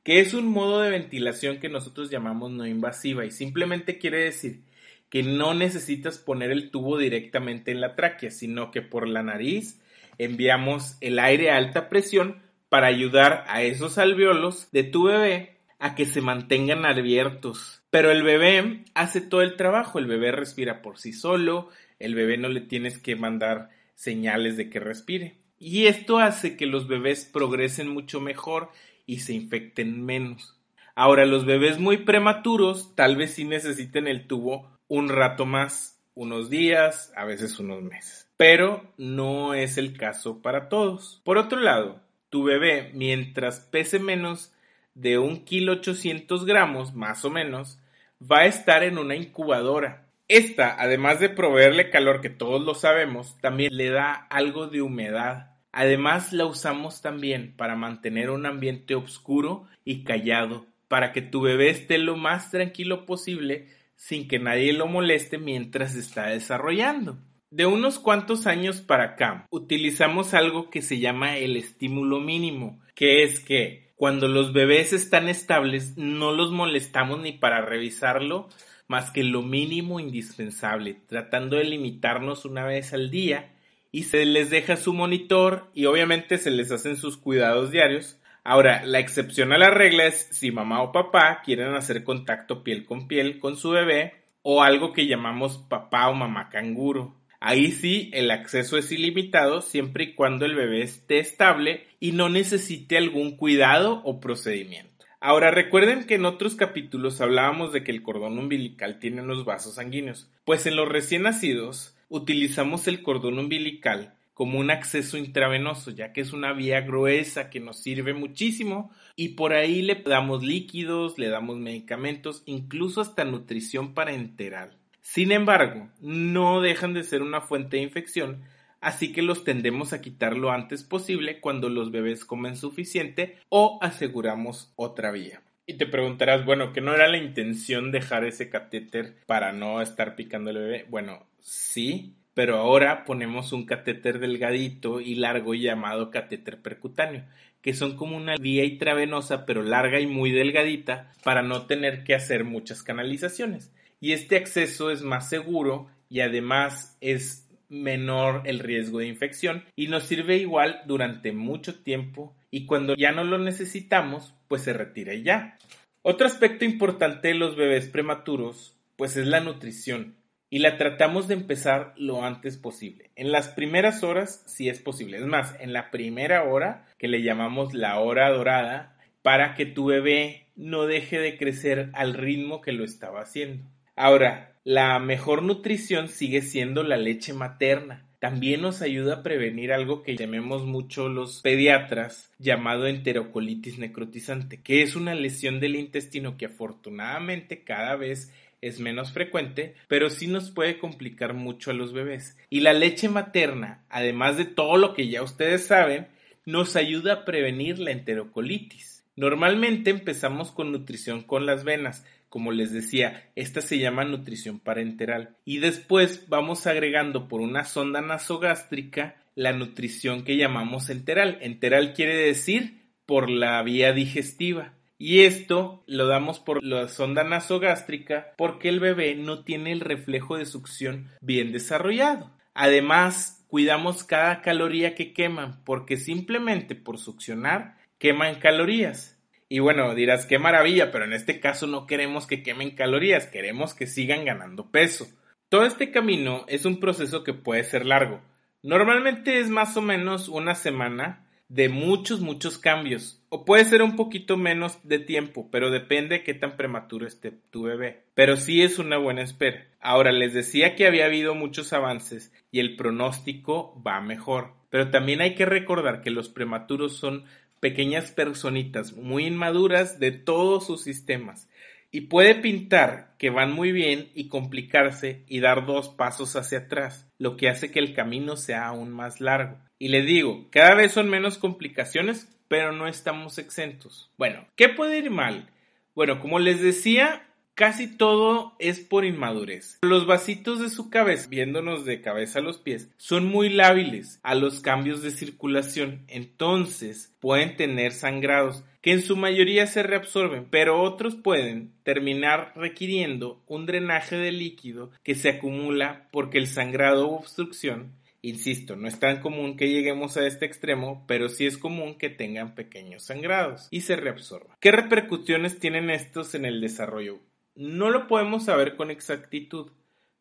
que 0.06 0.20
es 0.20 0.36
un 0.36 0.46
modo 0.46 0.82
de 0.82 0.92
ventilación 0.92 1.60
que 1.60 1.68
nosotros 1.68 2.12
llamamos 2.12 2.52
no 2.52 2.68
invasiva 2.68 3.26
y 3.26 3.32
simplemente 3.32 3.98
quiere 3.98 4.20
decir 4.20 4.62
que 5.10 5.24
no 5.24 5.56
necesitas 5.56 6.20
poner 6.20 6.52
el 6.52 6.70
tubo 6.70 7.00
directamente 7.00 7.72
en 7.72 7.82
la 7.82 7.96
tráquea, 7.96 8.30
sino 8.30 8.70
que 8.70 8.84
por 8.84 9.08
la 9.08 9.24
nariz 9.24 9.82
enviamos 10.20 10.96
el 11.02 11.18
aire 11.18 11.50
a 11.50 11.58
alta 11.58 11.90
presión 11.90 12.44
para 12.70 12.86
ayudar 12.86 13.46
a 13.48 13.64
esos 13.64 13.98
alveolos 13.98 14.70
de 14.72 14.84
tu 14.84 15.06
bebé 15.06 15.58
a 15.80 15.96
que 15.96 16.06
se 16.06 16.22
mantengan 16.22 16.86
abiertos. 16.86 17.82
Pero 17.90 18.12
el 18.12 18.22
bebé 18.22 18.84
hace 18.94 19.22
todo 19.22 19.42
el 19.42 19.56
trabajo, 19.56 19.98
el 19.98 20.06
bebé 20.06 20.32
respira 20.32 20.84
por 20.84 21.00
sí 21.00 21.14
solo, 21.14 21.70
el 21.98 22.14
bebé 22.14 22.38
no 22.38 22.50
le 22.50 22.62
tienes 22.62 23.00
que 23.00 23.16
mandar 23.16 23.70
señales 23.96 24.56
de 24.56 24.70
que 24.70 24.80
respire. 24.80 25.45
Y 25.58 25.88
esto 25.88 26.20
hace 26.20 26.58
que 26.58 26.66
los 26.66 26.88
bebés 26.88 27.26
progresen 27.26 27.88
mucho 27.88 28.20
mejor 28.20 28.70
y 29.06 29.20
se 29.20 29.34
infecten 29.34 30.06
menos. 30.06 30.56
Ahora, 30.96 31.26
los 31.26 31.46
bebés 31.46 31.80
muy 31.80 31.98
prematuros 31.98 32.96
tal 32.96 33.16
vez 33.16 33.34
sí 33.34 33.46
necesiten 33.46 34.08
el 34.08 34.28
tubo 34.28 34.70
un 34.88 35.10
rato 35.10 35.46
más, 35.46 36.00
unos 36.14 36.50
días, 36.50 37.12
a 37.16 37.26
veces 37.26 37.60
unos 37.60 37.82
meses. 37.84 38.30
Pero 38.38 38.94
no 38.98 39.54
es 39.54 39.78
el 39.78 39.98
caso 39.98 40.42
para 40.42 40.70
todos. 40.70 41.22
Por 41.24 41.38
otro 41.38 41.60
lado, 41.60 42.00
tu 42.30 42.44
bebé, 42.44 42.92
mientras 42.94 43.60
pese 43.60 44.00
menos 44.00 44.54
de 44.94 45.18
un 45.18 45.44
kilo 45.44 45.74
800 45.74 46.46
gramos, 46.46 46.94
más 46.94 47.26
o 47.26 47.30
menos, 47.30 47.80
va 48.22 48.40
a 48.40 48.46
estar 48.46 48.84
en 48.84 48.98
una 48.98 49.16
incubadora. 49.16 50.05
Esta, 50.28 50.76
además 50.80 51.20
de 51.20 51.30
proveerle 51.30 51.90
calor, 51.90 52.22
que 52.22 52.30
todos 52.30 52.62
lo 52.62 52.74
sabemos, 52.74 53.38
también 53.42 53.76
le 53.76 53.90
da 53.90 54.14
algo 54.14 54.68
de 54.68 54.82
humedad 54.82 55.56
Además 55.78 56.32
la 56.32 56.46
usamos 56.46 57.02
también 57.02 57.54
para 57.58 57.76
mantener 57.76 58.30
un 58.30 58.46
ambiente 58.46 58.96
oscuro 58.96 59.68
y 59.84 60.06
callado, 60.06 60.68
para 60.88 61.12
que 61.12 61.22
tu 61.22 61.42
bebé 61.42 61.70
esté 61.70 61.98
lo 61.98 62.16
más 62.16 62.50
tranquilo 62.50 63.06
posible 63.06 63.68
sin 63.98 64.30
que 64.30 64.40
nadie 64.40 64.72
lo 64.72 64.88
moleste 64.88 65.38
mientras 65.38 65.96
está 65.96 66.28
desarrollando. 66.28 67.18
De 67.52 67.66
unos 67.66 68.00
cuantos 68.00 68.48
años 68.48 68.80
para 68.80 69.04
acá, 69.04 69.48
utilizamos 69.50 70.34
algo 70.34 70.70
que 70.70 70.82
se 70.82 71.00
llama 71.00 71.38
el 71.40 71.58
estímulo 71.58 72.22
mínimo, 72.22 72.80
que 72.96 73.24
es 73.24 73.42
que 73.42 73.92
cuando 73.98 74.30
los 74.30 74.54
bebés 74.54 74.94
están 74.94 75.28
estables 75.28 75.98
no 75.98 76.32
los 76.32 76.54
molestamos 76.54 77.20
ni 77.20 77.34
para 77.34 77.60
revisarlo 77.60 78.48
más 78.88 79.12
que 79.12 79.24
lo 79.24 79.42
mínimo 79.42 80.00
indispensable, 80.00 81.02
tratando 81.08 81.58
de 81.58 81.66
limitarnos 81.66 82.46
una 82.46 82.66
vez 82.66 82.94
al 82.94 83.10
día 83.10 83.52
y 83.92 84.04
se 84.04 84.26
les 84.26 84.50
deja 84.50 84.76
su 84.76 84.94
monitor 84.94 85.70
y 85.74 85.86
obviamente 85.86 86.38
se 86.38 86.52
les 86.52 86.72
hacen 86.72 86.98
sus 86.98 87.18
cuidados 87.18 87.72
diarios. 87.72 88.20
Ahora, 88.44 88.84
la 88.86 89.00
excepción 89.00 89.54
a 89.54 89.58
la 89.58 89.72
regla 89.72 90.06
es 90.06 90.28
si 90.32 90.52
mamá 90.52 90.82
o 90.82 90.92
papá 90.92 91.42
quieren 91.44 91.74
hacer 91.74 92.04
contacto 92.04 92.64
piel 92.64 92.86
con 92.86 93.08
piel 93.08 93.40
con 93.40 93.56
su 93.56 93.72
bebé 93.72 94.26
o 94.42 94.62
algo 94.62 94.94
que 94.94 95.08
llamamos 95.08 95.58
papá 95.58 96.10
o 96.10 96.14
mamá 96.14 96.50
canguro. 96.50 97.16
Ahí 97.40 97.72
sí, 97.72 98.10
el 98.14 98.32
acceso 98.32 98.78
es 98.78 98.92
ilimitado 98.92 99.62
siempre 99.62 100.04
y 100.04 100.14
cuando 100.14 100.46
el 100.46 100.56
bebé 100.56 100.82
esté 100.82 101.20
estable 101.20 101.88
y 102.00 102.12
no 102.12 102.30
necesite 102.30 102.98
algún 102.98 103.38
cuidado 103.38 104.02
o 104.04 104.20
procedimiento. 104.20 104.95
Ahora 105.26 105.50
recuerden 105.50 106.04
que 106.04 106.14
en 106.14 106.26
otros 106.26 106.54
capítulos 106.54 107.20
hablábamos 107.20 107.74
de 107.74 107.84
que 107.84 107.90
el 107.90 108.04
cordón 108.04 108.38
umbilical 108.38 109.00
tiene 109.00 109.24
unos 109.24 109.44
vasos 109.44 109.74
sanguíneos, 109.74 110.30
pues 110.44 110.68
en 110.68 110.76
los 110.76 110.88
recién 110.88 111.24
nacidos 111.24 111.98
utilizamos 112.10 112.88
el 112.88 113.02
cordón 113.02 113.40
umbilical 113.40 114.14
como 114.36 114.60
un 114.60 114.70
acceso 114.70 115.18
intravenoso, 115.18 115.90
ya 115.90 116.14
que 116.14 116.22
es 116.22 116.32
una 116.32 116.54
vía 116.54 116.82
gruesa 116.82 117.50
que 117.50 117.60
nos 117.60 117.82
sirve 117.82 118.14
muchísimo 118.14 118.92
y 119.16 119.30
por 119.30 119.54
ahí 119.54 119.82
le 119.82 119.96
damos 119.96 120.44
líquidos, 120.44 121.18
le 121.18 121.30
damos 121.30 121.58
medicamentos, 121.58 122.44
incluso 122.46 123.02
hasta 123.02 123.26
nutrición 123.26 123.96
parenteral. 123.96 124.78
Sin 125.02 125.32
embargo, 125.32 125.90
no 126.02 126.62
dejan 126.62 126.94
de 126.94 127.04
ser 127.04 127.24
una 127.24 127.42
fuente 127.42 127.78
de 127.78 127.84
infección, 127.84 128.44
así 128.86 129.12
que 129.12 129.24
los 129.24 129.44
tendemos 129.44 129.94
a 129.94 130.00
quitar 130.00 130.38
lo 130.38 130.52
antes 130.52 130.84
posible 130.84 131.40
cuando 131.40 131.70
los 131.70 131.90
bebés 131.90 132.24
comen 132.24 132.56
suficiente 132.56 133.40
o 133.50 133.80
aseguramos 133.82 134.74
otra 134.76 135.12
vía. 135.12 135.42
Y 135.66 135.74
te 135.74 135.88
preguntarás, 135.88 136.46
bueno, 136.46 136.72
que 136.72 136.82
no 136.82 136.94
era 136.94 137.08
la 137.08 137.18
intención 137.18 137.92
dejar 137.92 138.26
ese 138.26 138.48
catéter 138.48 139.16
para 139.26 139.52
no 139.54 139.82
estar 139.82 140.16
picando 140.16 140.52
el 140.52 140.60
bebé. 140.60 140.86
Bueno, 140.88 141.26
sí, 141.40 142.14
pero 142.36 142.58
ahora 142.58 143.06
ponemos 143.06 143.54
un 143.54 143.66
catéter 143.66 144.20
delgadito 144.20 145.02
y 145.02 145.16
largo 145.16 145.56
llamado 145.56 146.12
catéter 146.12 146.62
percutáneo, 146.62 147.26
que 147.64 147.74
son 147.74 147.98
como 147.98 148.16
una 148.16 148.36
vía 148.38 148.66
intravenosa 148.66 149.48
pero 149.48 149.64
larga 149.64 150.00
y 150.00 150.06
muy 150.06 150.30
delgadita 150.30 151.12
para 151.24 151.42
no 151.42 151.66
tener 151.66 152.04
que 152.04 152.14
hacer 152.14 152.44
muchas 152.44 152.84
canalizaciones. 152.84 153.74
Y 154.00 154.12
este 154.12 154.36
acceso 154.36 154.92
es 154.92 155.02
más 155.02 155.28
seguro 155.28 155.88
y 156.08 156.20
además 156.20 156.98
es 157.02 157.45
menor 157.70 158.44
el 158.46 158.60
riesgo 158.60 159.00
de 159.00 159.08
infección 159.08 159.64
y 159.76 159.88
nos 159.88 160.04
sirve 160.04 160.38
igual 160.38 160.82
durante 160.86 161.32
mucho 161.32 161.82
tiempo 161.82 162.36
y 162.52 162.66
cuando 162.66 162.96
ya 162.96 163.12
no 163.12 163.24
lo 163.24 163.38
necesitamos 163.38 164.34
pues 164.48 164.64
se 164.64 164.74
retira 164.74 165.14
ya. 165.14 165.58
Otro 166.02 166.28
aspecto 166.28 166.66
importante 166.66 167.30
de 167.30 167.36
los 167.36 167.56
bebés 167.56 167.88
prematuros 167.88 168.78
pues 168.96 169.18
es 169.18 169.28
la 169.28 169.40
nutrición 169.40 170.16
y 170.50 170.60
la 170.60 170.78
tratamos 170.78 171.28
de 171.28 171.34
empezar 171.34 171.94
lo 171.98 172.24
antes 172.24 172.58
posible. 172.58 173.12
En 173.16 173.32
las 173.32 173.50
primeras 173.50 174.04
horas 174.04 174.44
si 174.46 174.70
es 174.70 174.80
posible, 174.80 175.18
es 175.18 175.26
más, 175.26 175.56
en 175.60 175.74
la 175.74 175.92
primera 175.92 176.44
hora 176.44 176.86
que 176.98 177.08
le 177.08 177.24
llamamos 177.24 177.74
la 177.74 178.00
hora 178.00 178.30
dorada 178.30 178.96
para 179.22 179.56
que 179.56 179.66
tu 179.66 179.86
bebé 179.86 180.46
no 180.56 180.86
deje 180.86 181.20
de 181.20 181.38
crecer 181.38 181.90
al 181.94 182.14
ritmo 182.14 182.62
que 182.62 182.72
lo 182.72 182.84
estaba 182.84 183.22
haciendo. 183.22 183.68
Ahora, 183.96 184.55
la 184.66 184.98
mejor 184.98 185.44
nutrición 185.44 186.10
sigue 186.10 186.42
siendo 186.42 186.82
la 186.82 186.98
leche 186.98 187.34
materna. 187.34 188.04
También 188.18 188.64
nos 188.64 188.82
ayuda 188.82 189.18
a 189.18 189.24
prevenir 189.24 189.72
algo 189.72 190.02
que 190.02 190.16
llamemos 190.16 190.66
mucho 190.66 191.08
los 191.08 191.42
pediatras 191.44 192.34
llamado 192.40 192.88
enterocolitis 192.88 193.78
necrotizante, 193.78 194.64
que 194.64 194.82
es 194.82 194.96
una 194.96 195.14
lesión 195.14 195.60
del 195.60 195.76
intestino 195.76 196.36
que 196.36 196.48
afortunadamente 196.48 197.64
cada 197.64 197.96
vez 197.96 198.34
es 198.60 198.80
menos 198.80 199.14
frecuente, 199.14 199.76
pero 199.88 200.10
sí 200.10 200.26
nos 200.26 200.50
puede 200.50 200.80
complicar 200.80 201.36
mucho 201.36 201.70
a 201.70 201.76
los 201.76 201.94
bebés. 201.94 202.36
Y 202.50 202.62
la 202.62 202.74
leche 202.74 203.08
materna, 203.08 203.86
además 203.88 204.36
de 204.36 204.46
todo 204.46 204.78
lo 204.78 204.96
que 204.96 205.10
ya 205.10 205.22
ustedes 205.22 205.68
saben, 205.68 206.08
nos 206.44 206.76
ayuda 206.76 207.14
a 207.14 207.26
prevenir 207.26 207.78
la 207.78 207.92
enterocolitis. 207.92 208.96
Normalmente 209.16 209.92
empezamos 209.92 210.52
con 210.52 210.72
nutrición 210.72 211.22
con 211.22 211.46
las 211.46 211.64
venas, 211.64 212.04
como 212.36 212.52
les 212.52 212.74
decía, 212.74 213.32
esta 213.38 213.62
se 213.62 213.80
llama 213.80 214.04
nutrición 214.04 214.60
parenteral. 214.60 215.38
Y 215.46 215.60
después 215.60 216.28
vamos 216.28 216.68
agregando 216.68 217.30
por 217.30 217.40
una 217.40 217.64
sonda 217.64 218.02
nasogástrica 218.02 219.16
la 219.36 219.54
nutrición 219.54 220.26
que 220.26 220.36
llamamos 220.36 220.90
enteral. 220.90 221.38
Enteral 221.40 221.94
quiere 221.94 222.14
decir 222.18 222.92
por 223.06 223.30
la 223.30 223.64
vía 223.64 223.94
digestiva. 223.94 224.74
Y 224.98 225.22
esto 225.22 225.86
lo 225.88 226.08
damos 226.08 226.42
por 226.42 226.62
la 226.62 226.90
sonda 226.90 227.24
nasogástrica 227.24 228.34
porque 228.36 228.68
el 228.68 228.82
bebé 228.82 229.16
no 229.16 229.46
tiene 229.46 229.72
el 229.72 229.80
reflejo 229.80 230.36
de 230.36 230.46
succión 230.46 231.12
bien 231.22 231.54
desarrollado. 231.54 232.34
Además, 232.54 233.46
cuidamos 233.48 234.04
cada 234.04 234.42
caloría 234.42 234.94
que 234.94 235.14
queman 235.14 235.64
porque 235.64 235.96
simplemente 235.96 236.76
por 236.76 236.98
succionar 236.98 237.78
queman 237.98 238.36
calorías. 238.42 239.15
Y 239.48 239.60
bueno, 239.60 239.94
dirás, 239.94 240.26
qué 240.26 240.40
maravilla, 240.40 240.92
pero 240.92 241.06
en 241.06 241.14
este 241.14 241.40
caso 241.40 241.68
no 241.68 241.86
queremos 241.86 242.26
que 242.26 242.42
quemen 242.42 242.72
calorías, 242.72 243.28
queremos 243.28 243.74
que 243.74 243.88
sigan 243.88 244.26
ganando 244.26 244.72
peso. 244.72 245.08
Todo 245.50 245.66
este 245.66 245.92
camino 245.92 246.46
es 246.48 246.66
un 246.66 246.80
proceso 246.80 247.24
que 247.24 247.34
puede 247.34 247.64
ser 247.64 247.86
largo. 247.86 248.22
Normalmente 248.64 249.40
es 249.40 249.50
más 249.50 249.78
o 249.78 249.82
menos 249.82 250.28
una 250.28 250.56
semana 250.56 251.26
de 251.48 251.70
muchos, 251.70 252.22
muchos 252.22 252.58
cambios. 252.58 253.24
O 253.30 253.46
puede 253.46 253.66
ser 253.66 253.82
un 253.82 253.96
poquito 253.96 254.38
menos 254.38 254.80
de 254.84 255.00
tiempo, 255.00 255.50
pero 255.52 255.70
depende 255.70 256.18
de 256.18 256.24
qué 256.24 256.34
tan 256.34 256.58
prematuro 256.58 257.06
esté 257.06 257.32
tu 257.52 257.64
bebé. 257.64 258.06
Pero 258.16 258.38
sí 258.38 258.64
es 258.64 258.80
una 258.80 258.98
buena 258.98 259.22
espera. 259.22 259.68
Ahora 259.80 260.12
les 260.12 260.34
decía 260.34 260.76
que 260.76 260.88
había 260.88 261.06
habido 261.06 261.36
muchos 261.36 261.74
avances 261.74 262.34
y 262.52 262.60
el 262.60 262.76
pronóstico 262.76 263.82
va 263.86 264.02
mejor. 264.02 264.54
Pero 264.70 264.90
también 264.90 265.22
hay 265.22 265.36
que 265.36 265.46
recordar 265.46 266.02
que 266.02 266.10
los 266.10 266.30
prematuros 266.30 266.98
son 266.98 267.26
pequeñas 267.66 268.12
personitas 268.12 268.94
muy 268.94 269.26
inmaduras 269.26 269.98
de 270.00 270.12
todos 270.12 270.68
sus 270.68 270.84
sistemas 270.84 271.50
y 271.90 272.02
puede 272.02 272.36
pintar 272.36 273.16
que 273.18 273.32
van 273.32 273.54
muy 273.54 273.72
bien 273.72 274.12
y 274.14 274.28
complicarse 274.28 275.24
y 275.28 275.40
dar 275.40 275.66
dos 275.66 275.90
pasos 275.90 276.36
hacia 276.36 276.60
atrás, 276.60 277.12
lo 277.18 277.38
que 277.38 277.50
hace 277.50 277.72
que 277.72 277.80
el 277.80 277.96
camino 277.96 278.38
sea 278.38 278.68
aún 278.68 278.92
más 278.92 279.20
largo. 279.20 279.58
Y 279.80 279.88
le 279.88 280.04
digo, 280.04 280.46
cada 280.52 280.76
vez 280.76 280.92
son 280.92 281.10
menos 281.10 281.40
complicaciones, 281.40 282.30
pero 282.48 282.72
no 282.72 282.88
estamos 282.88 283.40
exentos. 283.40 284.12
Bueno, 284.16 284.46
¿qué 284.56 284.70
puede 284.70 285.00
ir 285.00 285.10
mal? 285.10 285.50
Bueno, 285.96 286.20
como 286.20 286.38
les 286.38 286.62
decía, 286.62 287.25
Casi 287.56 287.88
todo 287.88 288.54
es 288.60 288.82
por 288.82 289.06
inmadurez. 289.06 289.80
Los 289.82 290.06
vasitos 290.06 290.60
de 290.60 290.70
su 290.70 290.90
cabeza, 290.90 291.30
viéndonos 291.30 291.86
de 291.86 292.02
cabeza 292.02 292.40
a 292.40 292.42
los 292.42 292.58
pies, 292.58 292.90
son 292.98 293.28
muy 293.28 293.48
lábiles 293.48 294.20
a 294.24 294.36
los 294.36 294.60
cambios 294.60 295.02
de 295.02 295.12
circulación, 295.12 296.04
entonces 296.10 297.16
pueden 297.22 297.56
tener 297.56 297.94
sangrados 297.94 298.66
que 298.82 298.92
en 298.92 299.02
su 299.02 299.16
mayoría 299.16 299.68
se 299.68 299.84
reabsorben, 299.84 300.48
pero 300.52 300.82
otros 300.82 301.16
pueden 301.16 301.72
terminar 301.84 302.52
requiriendo 302.58 303.42
un 303.48 303.66
drenaje 303.66 304.18
de 304.18 304.34
líquido 304.34 304.92
que 305.02 305.16
se 305.16 305.30
acumula 305.30 306.10
porque 306.12 306.40
el 306.40 306.48
sangrado 306.48 307.08
o 307.08 307.16
obstrucción 307.16 307.94
Insisto, 308.22 308.76
no 308.76 308.88
es 308.88 309.00
tan 309.00 309.22
común 309.22 309.56
que 309.56 309.70
lleguemos 309.70 310.18
a 310.18 310.26
este 310.26 310.48
extremo, 310.48 311.06
pero 311.08 311.30
sí 311.30 311.46
es 311.46 311.60
común 311.60 311.96
que 311.96 312.10
tengan 312.10 312.56
pequeños 312.56 313.04
sangrados 313.04 313.68
y 313.70 313.82
se 313.82 313.96
reabsorban. 313.96 314.58
¿Qué 314.60 314.72
repercusiones 314.72 315.60
tienen 315.60 315.92
estos 315.92 316.34
en 316.34 316.46
el 316.46 316.60
desarrollo? 316.60 317.20
No 317.56 317.90
lo 317.90 318.08
podemos 318.08 318.46
saber 318.46 318.76
con 318.76 318.92
exactitud, 318.92 319.72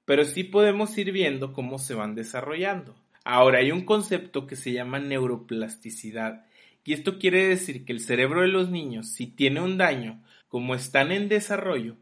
pero 0.05 0.25
sí 0.25 0.45
podemos 0.45 0.97
ir 0.99 1.13
viendo 1.13 1.53
cómo 1.53 1.79
se 1.79 1.95
van 1.95 2.15
desarrollando. 2.15 2.95
Ahora 3.25 3.59
hay 3.59 3.73
un 3.73 3.85
concepto 3.85 4.47
que 4.47 4.57
se 4.57 4.73
llama 4.73 4.99
neuroplasticidad 4.99 6.47
y 6.85 6.93
esto 6.93 7.19
quiere 7.19 7.49
decir 7.49 7.85
que 7.85 7.93
el 7.93 8.01
cerebro 8.01 8.43
de 8.43 8.49
los 8.49 8.71
niños, 8.71 9.09
si 9.09 9.27
tiene 9.27 9.63
un 9.63 9.79
daño, 9.79 10.23
como 10.49 10.75
están 10.75 11.13
en 11.13 11.29
desarrollo, 11.29 11.97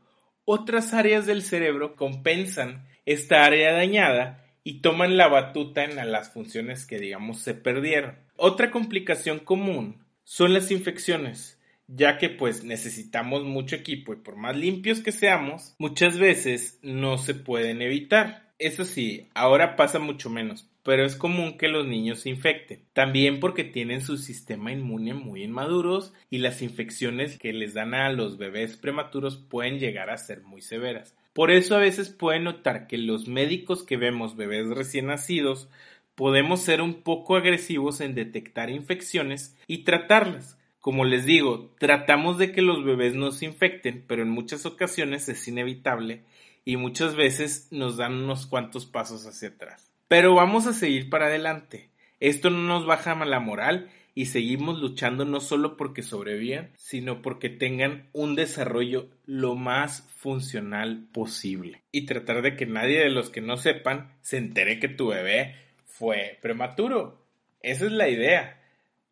otras 0.44 0.92
áreas 0.92 1.24
del 1.24 1.42
cerebro 1.42 1.94
compensan 1.94 2.88
esta 3.06 3.44
área 3.44 3.72
dañada 3.72 4.44
y 4.64 4.80
toman 4.80 5.16
la 5.16 5.28
batuta 5.28 5.84
en 5.84 5.96
las 6.10 6.32
funciones 6.32 6.84
que 6.84 6.98
digamos 6.98 7.38
se 7.38 7.54
perdieron. 7.54 8.16
Otra 8.36 8.72
complicación 8.72 9.38
común 9.38 10.04
son 10.24 10.52
las 10.52 10.70
infecciones 10.72 11.60
ya 11.94 12.18
que 12.18 12.30
pues 12.30 12.64
necesitamos 12.64 13.44
mucho 13.44 13.76
equipo 13.76 14.12
y 14.12 14.16
por 14.16 14.36
más 14.36 14.56
limpios 14.56 15.00
que 15.00 15.12
seamos, 15.12 15.74
muchas 15.78 16.18
veces 16.18 16.78
no 16.82 17.18
se 17.18 17.34
pueden 17.34 17.82
evitar. 17.82 18.50
Eso 18.58 18.84
sí, 18.84 19.28
ahora 19.34 19.76
pasa 19.76 19.98
mucho 19.98 20.30
menos, 20.30 20.70
pero 20.84 21.04
es 21.04 21.16
común 21.16 21.58
que 21.58 21.68
los 21.68 21.86
niños 21.86 22.20
se 22.20 22.30
infecten, 22.30 22.84
también 22.92 23.40
porque 23.40 23.64
tienen 23.64 24.00
su 24.00 24.16
sistema 24.16 24.72
inmune 24.72 25.14
muy 25.14 25.42
inmaduros 25.42 26.12
y 26.30 26.38
las 26.38 26.62
infecciones 26.62 27.38
que 27.38 27.52
les 27.52 27.74
dan 27.74 27.94
a 27.94 28.10
los 28.12 28.38
bebés 28.38 28.76
prematuros 28.76 29.36
pueden 29.36 29.78
llegar 29.78 30.10
a 30.10 30.16
ser 30.16 30.42
muy 30.42 30.62
severas. 30.62 31.16
Por 31.32 31.50
eso 31.50 31.74
a 31.74 31.80
veces 31.80 32.10
puede 32.10 32.40
notar 32.40 32.86
que 32.86 32.98
los 32.98 33.26
médicos 33.26 33.82
que 33.82 33.96
vemos 33.96 34.36
bebés 34.36 34.68
recién 34.68 35.06
nacidos 35.06 35.68
podemos 36.14 36.60
ser 36.60 36.82
un 36.82 37.02
poco 37.02 37.36
agresivos 37.36 38.00
en 38.00 38.14
detectar 38.14 38.70
infecciones 38.70 39.56
y 39.66 39.78
tratarlas. 39.78 40.58
Como 40.82 41.04
les 41.04 41.24
digo, 41.24 41.70
tratamos 41.78 42.38
de 42.38 42.50
que 42.50 42.60
los 42.60 42.84
bebés 42.84 43.14
no 43.14 43.30
se 43.30 43.44
infecten, 43.44 44.04
pero 44.08 44.22
en 44.22 44.30
muchas 44.30 44.66
ocasiones 44.66 45.28
es 45.28 45.46
inevitable 45.46 46.24
y 46.64 46.76
muchas 46.76 47.14
veces 47.14 47.68
nos 47.70 47.98
dan 47.98 48.14
unos 48.14 48.46
cuantos 48.46 48.84
pasos 48.84 49.24
hacia 49.24 49.50
atrás. 49.50 49.92
Pero 50.08 50.34
vamos 50.34 50.66
a 50.66 50.72
seguir 50.72 51.08
para 51.08 51.26
adelante. 51.26 51.88
Esto 52.18 52.50
no 52.50 52.58
nos 52.58 52.84
baja 52.84 53.14
la 53.24 53.38
moral 53.38 53.90
y 54.16 54.26
seguimos 54.26 54.80
luchando 54.80 55.24
no 55.24 55.38
solo 55.38 55.76
porque 55.76 56.02
sobrevivan, 56.02 56.70
sino 56.76 57.22
porque 57.22 57.48
tengan 57.48 58.08
un 58.12 58.34
desarrollo 58.34 59.06
lo 59.24 59.54
más 59.54 60.08
funcional 60.16 61.06
posible. 61.12 61.82
Y 61.92 62.06
tratar 62.06 62.42
de 62.42 62.56
que 62.56 62.66
nadie 62.66 62.98
de 62.98 63.10
los 63.10 63.30
que 63.30 63.40
no 63.40 63.56
sepan 63.56 64.16
se 64.20 64.36
entere 64.36 64.80
que 64.80 64.88
tu 64.88 65.10
bebé 65.10 65.54
fue 65.86 66.38
prematuro. 66.42 67.24
Esa 67.60 67.86
es 67.86 67.92
la 67.92 68.08
idea. 68.08 68.61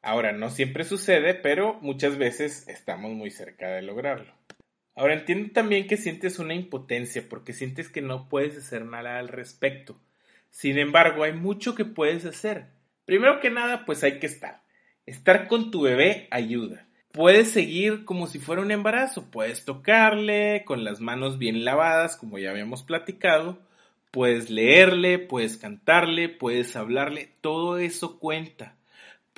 Ahora, 0.02 0.33
no 0.33 0.50
siempre 0.50 0.85
sucede, 0.85 1.35
pero 1.35 1.78
muchas 1.83 2.16
veces 2.16 2.66
estamos 2.69 3.12
muy 3.12 3.30
cerca 3.30 3.69
de 3.69 3.83
lograrlo. 3.83 4.33
Ahora 4.95 5.14
entiendo 5.14 5.52
también 5.52 5.87
que 5.87 5.97
sientes 5.97 6.38
una 6.38 6.54
impotencia 6.54 7.26
porque 7.28 7.52
sientes 7.52 7.88
que 7.88 8.02
no 8.02 8.28
puedes 8.28 8.57
hacer 8.57 8.85
nada 8.85 9.19
al 9.19 9.28
respecto. 9.28 10.00
Sin 10.50 10.78
embargo, 10.78 11.23
hay 11.23 11.33
mucho 11.33 11.75
que 11.75 11.85
puedes 11.85 12.25
hacer. 12.25 12.66
Primero 13.04 13.40
que 13.40 13.50
nada, 13.50 13.85
pues 13.87 14.02
hay 14.04 14.19
que 14.19 14.26
estar. 14.26 14.62
Estar 15.07 15.49
con 15.49 15.71
tu 15.71 15.83
bebé 15.83 16.28
ayuda. 16.30 16.87
Puedes 17.12 17.50
seguir 17.50 18.04
como 18.04 18.26
si 18.26 18.38
fuera 18.38 18.62
un 18.62 18.71
embarazo. 18.71 19.30
Puedes 19.30 19.64
tocarle 19.64 20.64
con 20.64 20.85
las 20.85 21.00
manos 21.00 21.38
bien 21.38 21.64
lavadas, 21.64 22.16
como 22.16 22.38
ya 22.38 22.50
habíamos 22.50 22.83
platicado. 22.83 23.59
Puedes 24.11 24.50
leerle, 24.50 25.19
puedes 25.19 25.57
cantarle, 25.57 26.28
puedes 26.28 26.76
hablarle. 26.76 27.33
Todo 27.40 27.78
eso 27.78 28.19
cuenta. 28.19 28.76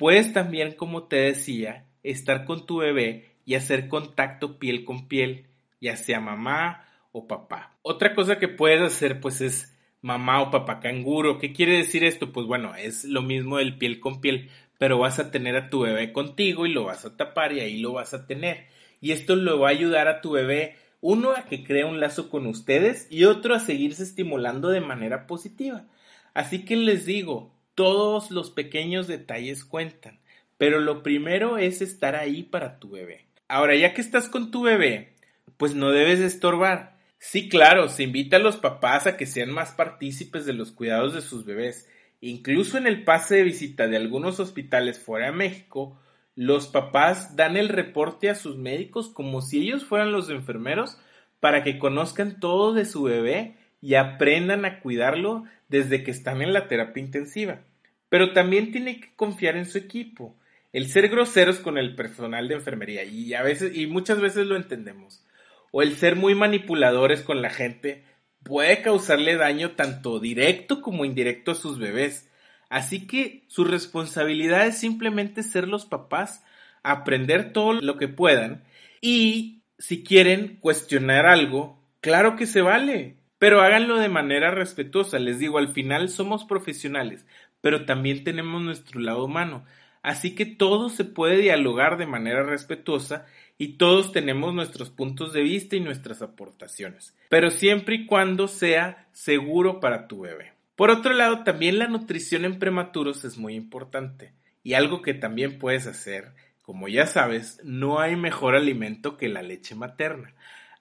Puedes 0.03 0.33
también, 0.33 0.73
como 0.73 1.03
te 1.03 1.15
decía, 1.15 1.85
estar 2.03 2.43
con 2.43 2.65
tu 2.65 2.79
bebé 2.79 3.37
y 3.45 3.55
hacer 3.55 3.87
contacto 3.87 4.59
piel 4.59 4.83
con 4.83 5.07
piel, 5.07 5.45
ya 5.79 5.95
sea 5.95 6.19
mamá 6.19 6.83
o 7.13 7.25
papá. 7.25 7.77
Otra 7.83 8.13
cosa 8.13 8.37
que 8.37 8.49
puedes 8.49 8.81
hacer 8.81 9.21
pues 9.21 9.39
es 9.39 9.73
mamá 10.01 10.41
o 10.41 10.51
papá 10.51 10.81
canguro. 10.81 11.37
¿Qué 11.37 11.53
quiere 11.53 11.77
decir 11.77 12.03
esto? 12.03 12.33
Pues 12.33 12.45
bueno, 12.45 12.75
es 12.75 13.05
lo 13.05 13.21
mismo 13.21 13.59
del 13.59 13.77
piel 13.77 14.01
con 14.01 14.19
piel, 14.19 14.49
pero 14.77 14.97
vas 14.99 15.19
a 15.19 15.31
tener 15.31 15.55
a 15.55 15.69
tu 15.69 15.83
bebé 15.83 16.11
contigo 16.11 16.65
y 16.65 16.73
lo 16.73 16.83
vas 16.83 17.05
a 17.05 17.15
tapar 17.15 17.53
y 17.53 17.61
ahí 17.61 17.79
lo 17.79 17.93
vas 17.93 18.13
a 18.13 18.27
tener. 18.27 18.65
Y 18.99 19.13
esto 19.13 19.37
lo 19.37 19.57
va 19.61 19.69
a 19.69 19.71
ayudar 19.71 20.09
a 20.09 20.19
tu 20.19 20.31
bebé, 20.31 20.75
uno 20.99 21.31
a 21.31 21.45
que 21.45 21.63
crea 21.63 21.85
un 21.85 22.01
lazo 22.01 22.29
con 22.29 22.45
ustedes 22.45 23.07
y 23.09 23.23
otro 23.23 23.55
a 23.55 23.61
seguirse 23.61 24.03
estimulando 24.03 24.67
de 24.67 24.81
manera 24.81 25.27
positiva. 25.27 25.85
Así 26.33 26.65
que 26.65 26.75
les 26.75 27.05
digo, 27.05 27.52
todos 27.75 28.31
los 28.31 28.51
pequeños 28.51 29.07
detalles 29.07 29.65
cuentan, 29.65 30.19
pero 30.57 30.79
lo 30.79 31.03
primero 31.03 31.57
es 31.57 31.81
estar 31.81 32.15
ahí 32.15 32.43
para 32.43 32.79
tu 32.79 32.91
bebé. 32.91 33.25
Ahora, 33.47 33.75
ya 33.75 33.93
que 33.93 34.01
estás 34.01 34.29
con 34.29 34.51
tu 34.51 34.63
bebé, 34.63 35.13
pues 35.57 35.75
no 35.75 35.91
debes 35.91 36.19
estorbar. 36.19 36.97
Sí, 37.19 37.49
claro, 37.49 37.89
se 37.89 38.03
invita 38.03 38.37
a 38.37 38.39
los 38.39 38.57
papás 38.57 39.07
a 39.07 39.15
que 39.15 39.25
sean 39.25 39.51
más 39.51 39.71
partícipes 39.71 40.45
de 40.45 40.53
los 40.53 40.71
cuidados 40.71 41.13
de 41.13 41.21
sus 41.21 41.45
bebés. 41.45 41.89
Incluso 42.19 42.77
en 42.77 42.87
el 42.87 43.03
pase 43.03 43.35
de 43.35 43.43
visita 43.43 43.87
de 43.87 43.97
algunos 43.97 44.39
hospitales 44.39 44.99
fuera 44.99 45.27
de 45.27 45.31
México, 45.33 45.99
los 46.35 46.67
papás 46.67 47.35
dan 47.35 47.57
el 47.57 47.69
reporte 47.69 48.29
a 48.29 48.35
sus 48.35 48.57
médicos 48.57 49.09
como 49.09 49.41
si 49.41 49.61
ellos 49.61 49.85
fueran 49.85 50.11
los 50.11 50.29
enfermeros 50.29 50.97
para 51.39 51.63
que 51.63 51.77
conozcan 51.77 52.39
todo 52.39 52.73
de 52.73 52.85
su 52.85 53.03
bebé 53.03 53.57
y 53.83 53.95
aprendan 53.95 54.63
a 54.63 54.79
cuidarlo 54.79 55.43
desde 55.67 56.05
que 56.05 56.11
están 56.11 56.41
en 56.41 56.53
la 56.53 56.69
terapia 56.69 57.03
intensiva. 57.03 57.59
Pero 58.07 58.31
también 58.31 58.71
tiene 58.71 59.01
que 59.01 59.13
confiar 59.13 59.57
en 59.57 59.65
su 59.65 59.77
equipo. 59.77 60.37
El 60.71 60.87
ser 60.87 61.09
groseros 61.09 61.59
con 61.59 61.77
el 61.77 61.93
personal 61.93 62.47
de 62.47 62.55
enfermería 62.55 63.03
y 63.03 63.33
a 63.33 63.43
veces 63.43 63.75
y 63.75 63.87
muchas 63.87 64.21
veces 64.21 64.47
lo 64.47 64.55
entendemos 64.55 65.25
o 65.71 65.81
el 65.81 65.97
ser 65.97 66.15
muy 66.15 66.33
manipuladores 66.33 67.23
con 67.23 67.41
la 67.41 67.49
gente 67.49 68.05
puede 68.43 68.81
causarle 68.81 69.35
daño 69.35 69.71
tanto 69.71 70.21
directo 70.21 70.81
como 70.81 71.03
indirecto 71.03 71.51
a 71.51 71.55
sus 71.55 71.77
bebés. 71.77 72.29
Así 72.69 73.05
que 73.05 73.43
su 73.47 73.65
responsabilidad 73.65 74.65
es 74.65 74.77
simplemente 74.77 75.43
ser 75.43 75.67
los 75.67 75.85
papás, 75.85 76.41
aprender 76.83 77.51
todo 77.51 77.73
lo 77.73 77.97
que 77.97 78.07
puedan 78.07 78.63
y 79.01 79.61
si 79.77 80.05
quieren 80.05 80.55
cuestionar 80.61 81.25
algo, 81.25 81.83
claro 81.99 82.37
que 82.37 82.45
se 82.45 82.61
vale, 82.61 83.17
pero 83.43 83.61
háganlo 83.61 83.99
de 83.99 84.07
manera 84.07 84.51
respetuosa. 84.51 85.19
Les 85.19 85.37
digo, 85.37 85.57
al 85.57 85.73
final 85.73 86.07
somos 86.07 86.45
profesionales, 86.45 87.25
pero 87.59 87.83
también 87.83 88.23
tenemos 88.23 88.61
nuestro 88.61 89.01
lado 89.01 89.25
humano. 89.25 89.65
Así 90.01 90.33
que 90.33 90.45
todo 90.45 90.87
se 90.87 91.03
puede 91.03 91.39
dialogar 91.39 91.97
de 91.97 92.05
manera 92.05 92.43
respetuosa 92.43 93.25
y 93.57 93.73
todos 93.73 94.13
tenemos 94.13 94.53
nuestros 94.53 94.91
puntos 94.91 95.33
de 95.33 95.41
vista 95.41 95.75
y 95.75 95.81
nuestras 95.81 96.21
aportaciones, 96.21 97.17
pero 97.27 97.51
siempre 97.51 97.95
y 97.95 98.05
cuando 98.05 98.47
sea 98.47 99.09
seguro 99.11 99.81
para 99.81 100.07
tu 100.07 100.21
bebé. 100.21 100.53
Por 100.77 100.89
otro 100.89 101.13
lado, 101.13 101.43
también 101.43 101.79
la 101.79 101.89
nutrición 101.89 102.45
en 102.45 102.59
prematuros 102.59 103.25
es 103.25 103.37
muy 103.37 103.55
importante 103.55 104.31
y 104.63 104.75
algo 104.75 105.01
que 105.01 105.15
también 105.15 105.59
puedes 105.59 105.85
hacer, 105.85 106.31
como 106.61 106.87
ya 106.87 107.07
sabes, 107.07 107.59
no 107.65 107.99
hay 107.99 108.15
mejor 108.15 108.55
alimento 108.55 109.17
que 109.17 109.27
la 109.27 109.41
leche 109.41 109.75
materna. 109.75 110.33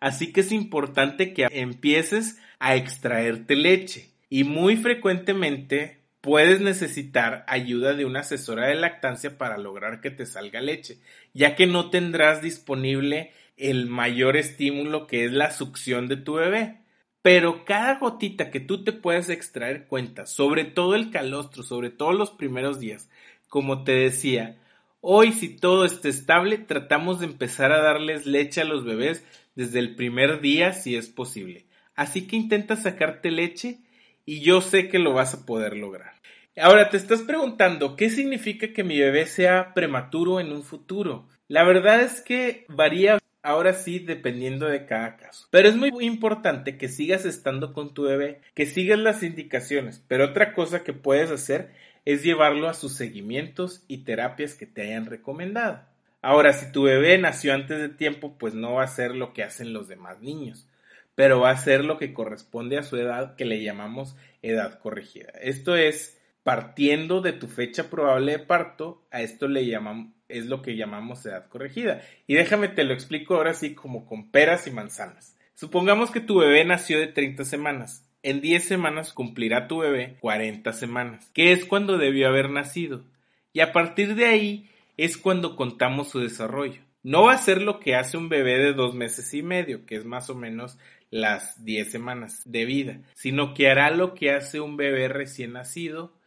Así 0.02 0.32
que 0.32 0.40
es 0.40 0.50
importante 0.50 1.32
que 1.32 1.46
empieces 1.48 2.40
a 2.62 2.76
extraerte 2.76 3.56
leche 3.56 4.10
y 4.30 4.44
muy 4.44 4.76
frecuentemente 4.76 5.98
puedes 6.20 6.60
necesitar 6.60 7.44
ayuda 7.48 7.92
de 7.92 8.04
una 8.04 8.20
asesora 8.20 8.68
de 8.68 8.76
lactancia 8.76 9.36
para 9.36 9.58
lograr 9.58 10.00
que 10.00 10.12
te 10.12 10.26
salga 10.26 10.60
leche, 10.60 10.98
ya 11.34 11.56
que 11.56 11.66
no 11.66 11.90
tendrás 11.90 12.40
disponible 12.40 13.32
el 13.56 13.86
mayor 13.86 14.36
estímulo 14.36 15.08
que 15.08 15.24
es 15.24 15.32
la 15.32 15.50
succión 15.50 16.06
de 16.06 16.18
tu 16.18 16.34
bebé. 16.34 16.78
Pero 17.20 17.64
cada 17.64 17.98
gotita 17.98 18.52
que 18.52 18.60
tú 18.60 18.84
te 18.84 18.92
puedes 18.92 19.28
extraer 19.28 19.88
cuenta, 19.88 20.24
sobre 20.26 20.64
todo 20.64 20.94
el 20.94 21.10
calostro, 21.10 21.64
sobre 21.64 21.90
todo 21.90 22.12
los 22.12 22.30
primeros 22.30 22.78
días. 22.78 23.10
Como 23.48 23.82
te 23.82 23.90
decía, 23.90 24.56
hoy 25.00 25.32
si 25.32 25.48
todo 25.48 25.84
está 25.84 26.08
estable, 26.08 26.58
tratamos 26.58 27.18
de 27.18 27.26
empezar 27.26 27.72
a 27.72 27.82
darles 27.82 28.24
leche 28.24 28.60
a 28.60 28.64
los 28.64 28.84
bebés 28.84 29.24
desde 29.56 29.80
el 29.80 29.96
primer 29.96 30.40
día 30.40 30.72
si 30.72 30.94
es 30.94 31.08
posible. 31.08 31.66
Así 31.94 32.26
que 32.26 32.36
intenta 32.36 32.76
sacarte 32.76 33.30
leche 33.30 33.78
y 34.24 34.40
yo 34.40 34.60
sé 34.60 34.88
que 34.88 34.98
lo 34.98 35.12
vas 35.12 35.34
a 35.34 35.46
poder 35.46 35.76
lograr. 35.76 36.12
Ahora 36.56 36.90
te 36.90 36.96
estás 36.96 37.22
preguntando, 37.22 37.96
¿qué 37.96 38.10
significa 38.10 38.72
que 38.72 38.84
mi 38.84 38.98
bebé 38.98 39.26
sea 39.26 39.72
prematuro 39.74 40.38
en 40.38 40.52
un 40.52 40.62
futuro? 40.62 41.26
La 41.48 41.64
verdad 41.64 42.00
es 42.02 42.20
que 42.20 42.66
varía 42.68 43.18
ahora 43.42 43.72
sí 43.72 43.98
dependiendo 43.98 44.66
de 44.66 44.86
cada 44.86 45.16
caso. 45.16 45.48
Pero 45.50 45.68
es 45.68 45.76
muy 45.76 45.90
importante 46.00 46.76
que 46.76 46.88
sigas 46.88 47.24
estando 47.24 47.72
con 47.72 47.94
tu 47.94 48.02
bebé, 48.02 48.40
que 48.54 48.66
sigas 48.66 48.98
las 48.98 49.22
indicaciones, 49.22 50.02
pero 50.08 50.26
otra 50.26 50.54
cosa 50.54 50.84
que 50.84 50.92
puedes 50.92 51.30
hacer 51.30 51.72
es 52.04 52.22
llevarlo 52.22 52.68
a 52.68 52.74
sus 52.74 52.94
seguimientos 52.94 53.84
y 53.88 53.98
terapias 53.98 54.54
que 54.54 54.66
te 54.66 54.82
hayan 54.82 55.06
recomendado. 55.06 55.80
Ahora, 56.20 56.52
si 56.52 56.70
tu 56.70 56.82
bebé 56.84 57.18
nació 57.18 57.54
antes 57.54 57.78
de 57.78 57.88
tiempo, 57.88 58.36
pues 58.38 58.54
no 58.54 58.74
va 58.74 58.84
a 58.84 58.88
ser 58.88 59.14
lo 59.14 59.32
que 59.32 59.42
hacen 59.42 59.72
los 59.72 59.88
demás 59.88 60.20
niños 60.20 60.68
pero 61.14 61.40
va 61.40 61.50
a 61.50 61.56
ser 61.56 61.84
lo 61.84 61.98
que 61.98 62.14
corresponde 62.14 62.78
a 62.78 62.82
su 62.82 62.96
edad 62.96 63.36
que 63.36 63.44
le 63.44 63.62
llamamos 63.62 64.16
edad 64.42 64.78
corregida. 64.78 65.32
Esto 65.40 65.76
es 65.76 66.20
partiendo 66.42 67.20
de 67.20 67.32
tu 67.32 67.46
fecha 67.46 67.90
probable 67.90 68.32
de 68.32 68.38
parto, 68.40 69.06
a 69.10 69.22
esto 69.22 69.48
le 69.48 69.66
llamamos 69.66 70.12
es 70.32 70.46
lo 70.46 70.62
que 70.62 70.76
llamamos 70.76 71.24
edad 71.26 71.48
corregida. 71.48 72.02
Y 72.26 72.34
déjame 72.34 72.68
te 72.68 72.84
lo 72.84 72.94
explico 72.94 73.34
ahora 73.34 73.54
sí 73.54 73.74
como 73.74 74.06
con 74.06 74.30
peras 74.30 74.66
y 74.66 74.70
manzanas. 74.70 75.36
Supongamos 75.54 76.10
que 76.10 76.20
tu 76.20 76.38
bebé 76.38 76.64
nació 76.64 76.98
de 76.98 77.06
30 77.06 77.44
semanas. 77.44 78.08
En 78.22 78.40
10 78.40 78.64
semanas 78.64 79.12
cumplirá 79.12 79.68
tu 79.68 79.78
bebé 79.78 80.16
40 80.20 80.72
semanas, 80.72 81.30
que 81.34 81.52
es 81.52 81.64
cuando 81.64 81.98
debió 81.98 82.28
haber 82.28 82.50
nacido. 82.50 83.04
Y 83.52 83.60
a 83.60 83.72
partir 83.72 84.14
de 84.14 84.26
ahí 84.26 84.70
es 84.96 85.16
cuando 85.16 85.56
contamos 85.56 86.08
su 86.08 86.20
desarrollo. 86.20 86.80
No 87.02 87.24
va 87.24 87.32
a 87.34 87.38
ser 87.38 87.60
lo 87.60 87.80
que 87.80 87.96
hace 87.96 88.16
un 88.16 88.28
bebé 88.28 88.58
de 88.58 88.72
dos 88.72 88.94
meses 88.94 89.34
y 89.34 89.42
medio, 89.42 89.84
que 89.86 89.96
es 89.96 90.04
más 90.04 90.30
o 90.30 90.36
menos 90.36 90.78
las 91.12 91.62
10 91.62 91.92
semanas 91.92 92.40
de 92.46 92.64
vida, 92.64 93.00
sino 93.14 93.52
que 93.54 93.68
hará 93.68 93.90
lo 93.90 94.14
que 94.14 94.32
hace 94.32 94.60
un 94.60 94.78
bebé 94.78 95.08
recién 95.08 95.52
nacido 95.52 96.18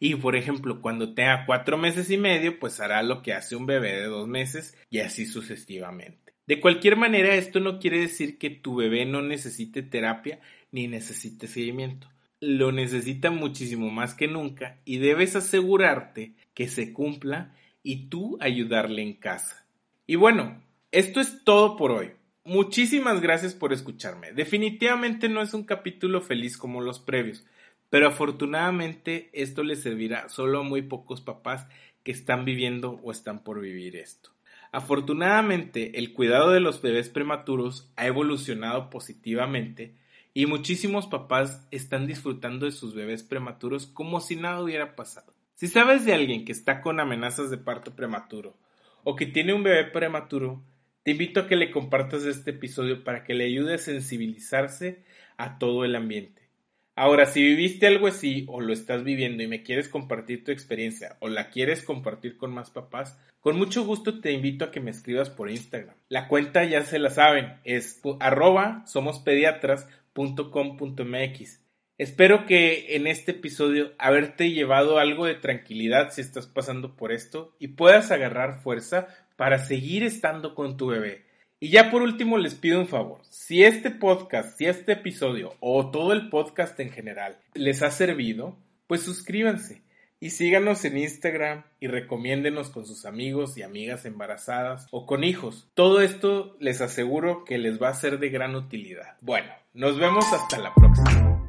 y 0.00 0.14
por 0.14 0.34
ejemplo 0.34 0.80
cuando 0.80 1.12
tenga 1.12 1.44
cuatro 1.44 1.76
meses 1.76 2.10
y 2.10 2.16
medio 2.16 2.58
pues 2.58 2.80
hará 2.80 3.02
lo 3.02 3.20
que 3.20 3.34
hace 3.34 3.54
un 3.54 3.66
bebé 3.66 3.92
de 3.92 4.06
dos 4.06 4.26
meses 4.26 4.76
y 4.88 5.00
así 5.00 5.26
sucesivamente. 5.26 6.32
De 6.46 6.58
cualquier 6.58 6.96
manera 6.96 7.34
esto 7.34 7.60
no 7.60 7.78
quiere 7.78 8.00
decir 8.00 8.38
que 8.38 8.48
tu 8.48 8.76
bebé 8.76 9.04
no 9.04 9.20
necesite 9.20 9.82
terapia 9.82 10.40
ni 10.72 10.88
necesite 10.88 11.46
seguimiento. 11.46 12.08
Lo 12.40 12.72
necesita 12.72 13.30
muchísimo 13.30 13.90
más 13.90 14.14
que 14.14 14.26
nunca 14.26 14.80
y 14.86 14.98
debes 14.98 15.36
asegurarte 15.36 16.32
que 16.54 16.66
se 16.66 16.94
cumpla 16.94 17.54
y 17.82 18.08
tú 18.08 18.38
ayudarle 18.40 19.02
en 19.02 19.12
casa. 19.12 19.66
Y 20.06 20.16
bueno, 20.16 20.62
esto 20.92 21.20
es 21.20 21.44
todo 21.44 21.76
por 21.76 21.90
hoy. 21.90 22.12
Muchísimas 22.44 23.20
gracias 23.20 23.54
por 23.54 23.72
escucharme. 23.72 24.32
Definitivamente 24.32 25.28
no 25.28 25.42
es 25.42 25.54
un 25.54 25.64
capítulo 25.64 26.20
feliz 26.20 26.56
como 26.56 26.80
los 26.80 26.98
previos, 26.98 27.46
pero 27.90 28.08
afortunadamente 28.08 29.30
esto 29.32 29.62
le 29.62 29.76
servirá 29.76 30.28
solo 30.28 30.60
a 30.60 30.62
muy 30.62 30.82
pocos 30.82 31.20
papás 31.20 31.66
que 32.02 32.12
están 32.12 32.44
viviendo 32.44 33.00
o 33.02 33.12
están 33.12 33.42
por 33.42 33.60
vivir 33.60 33.96
esto. 33.96 34.30
Afortunadamente, 34.72 35.98
el 35.98 36.12
cuidado 36.12 36.52
de 36.52 36.60
los 36.60 36.80
bebés 36.80 37.08
prematuros 37.08 37.90
ha 37.96 38.06
evolucionado 38.06 38.88
positivamente 38.88 39.96
y 40.32 40.46
muchísimos 40.46 41.08
papás 41.08 41.66
están 41.72 42.06
disfrutando 42.06 42.66
de 42.66 42.72
sus 42.72 42.94
bebés 42.94 43.24
prematuros 43.24 43.86
como 43.86 44.20
si 44.20 44.36
nada 44.36 44.62
hubiera 44.62 44.94
pasado. 44.94 45.34
Si 45.54 45.66
sabes 45.66 46.04
de 46.04 46.14
alguien 46.14 46.44
que 46.44 46.52
está 46.52 46.80
con 46.80 47.00
amenazas 47.00 47.50
de 47.50 47.58
parto 47.58 47.96
prematuro 47.96 48.56
o 49.02 49.16
que 49.16 49.26
tiene 49.26 49.52
un 49.52 49.64
bebé 49.64 49.84
prematuro, 49.84 50.62
te 51.10 51.14
invito 51.14 51.40
a 51.40 51.48
que 51.48 51.56
le 51.56 51.72
compartas 51.72 52.22
este 52.22 52.52
episodio 52.52 53.02
para 53.02 53.24
que 53.24 53.34
le 53.34 53.44
ayude 53.44 53.74
a 53.74 53.78
sensibilizarse 53.78 55.02
a 55.38 55.58
todo 55.58 55.84
el 55.84 55.96
ambiente. 55.96 56.42
Ahora, 56.94 57.26
si 57.26 57.42
viviste 57.42 57.88
algo 57.88 58.06
así 58.06 58.44
o 58.46 58.60
lo 58.60 58.72
estás 58.72 59.02
viviendo 59.02 59.42
y 59.42 59.48
me 59.48 59.64
quieres 59.64 59.88
compartir 59.88 60.44
tu 60.44 60.52
experiencia 60.52 61.16
o 61.18 61.28
la 61.28 61.50
quieres 61.50 61.82
compartir 61.82 62.36
con 62.36 62.54
más 62.54 62.70
papás, 62.70 63.18
con 63.40 63.56
mucho 63.56 63.84
gusto 63.84 64.20
te 64.20 64.30
invito 64.30 64.64
a 64.64 64.70
que 64.70 64.78
me 64.78 64.92
escribas 64.92 65.30
por 65.30 65.50
Instagram. 65.50 65.96
La 66.08 66.28
cuenta 66.28 66.62
ya 66.62 66.84
se 66.84 67.00
la 67.00 67.10
saben, 67.10 67.54
es 67.64 68.00
arroba 68.20 68.84
somospediatras.com.mx. 68.86 71.60
Espero 72.00 72.46
que 72.46 72.96
en 72.96 73.06
este 73.06 73.32
episodio 73.32 73.92
haberte 73.98 74.52
llevado 74.52 74.98
algo 74.98 75.26
de 75.26 75.34
tranquilidad 75.34 76.12
si 76.12 76.22
estás 76.22 76.46
pasando 76.46 76.96
por 76.96 77.12
esto 77.12 77.54
y 77.58 77.68
puedas 77.68 78.10
agarrar 78.10 78.62
fuerza 78.62 79.08
para 79.40 79.58
seguir 79.58 80.02
estando 80.02 80.54
con 80.54 80.76
tu 80.76 80.88
bebé. 80.88 81.24
Y 81.60 81.70
ya 81.70 81.90
por 81.90 82.02
último 82.02 82.36
les 82.36 82.54
pido 82.54 82.78
un 82.78 82.86
favor, 82.86 83.22
si 83.30 83.64
este 83.64 83.90
podcast, 83.90 84.58
si 84.58 84.66
este 84.66 84.92
episodio 84.92 85.54
o 85.60 85.90
todo 85.90 86.12
el 86.12 86.28
podcast 86.28 86.78
en 86.78 86.90
general 86.90 87.38
les 87.54 87.80
ha 87.80 87.90
servido, 87.90 88.58
pues 88.86 89.00
suscríbanse 89.00 89.80
y 90.20 90.28
síganos 90.28 90.84
en 90.84 90.98
Instagram 90.98 91.64
y 91.80 91.86
recomiéndenos 91.86 92.68
con 92.68 92.84
sus 92.84 93.06
amigos 93.06 93.56
y 93.56 93.62
amigas 93.62 94.04
embarazadas 94.04 94.86
o 94.90 95.06
con 95.06 95.24
hijos. 95.24 95.70
Todo 95.72 96.02
esto 96.02 96.58
les 96.60 96.82
aseguro 96.82 97.46
que 97.46 97.56
les 97.56 97.80
va 97.80 97.88
a 97.88 97.94
ser 97.94 98.18
de 98.18 98.28
gran 98.28 98.54
utilidad. 98.56 99.16
Bueno, 99.22 99.48
nos 99.72 99.98
vemos 99.98 100.26
hasta 100.34 100.58
la 100.58 100.74
próxima. 100.74 101.39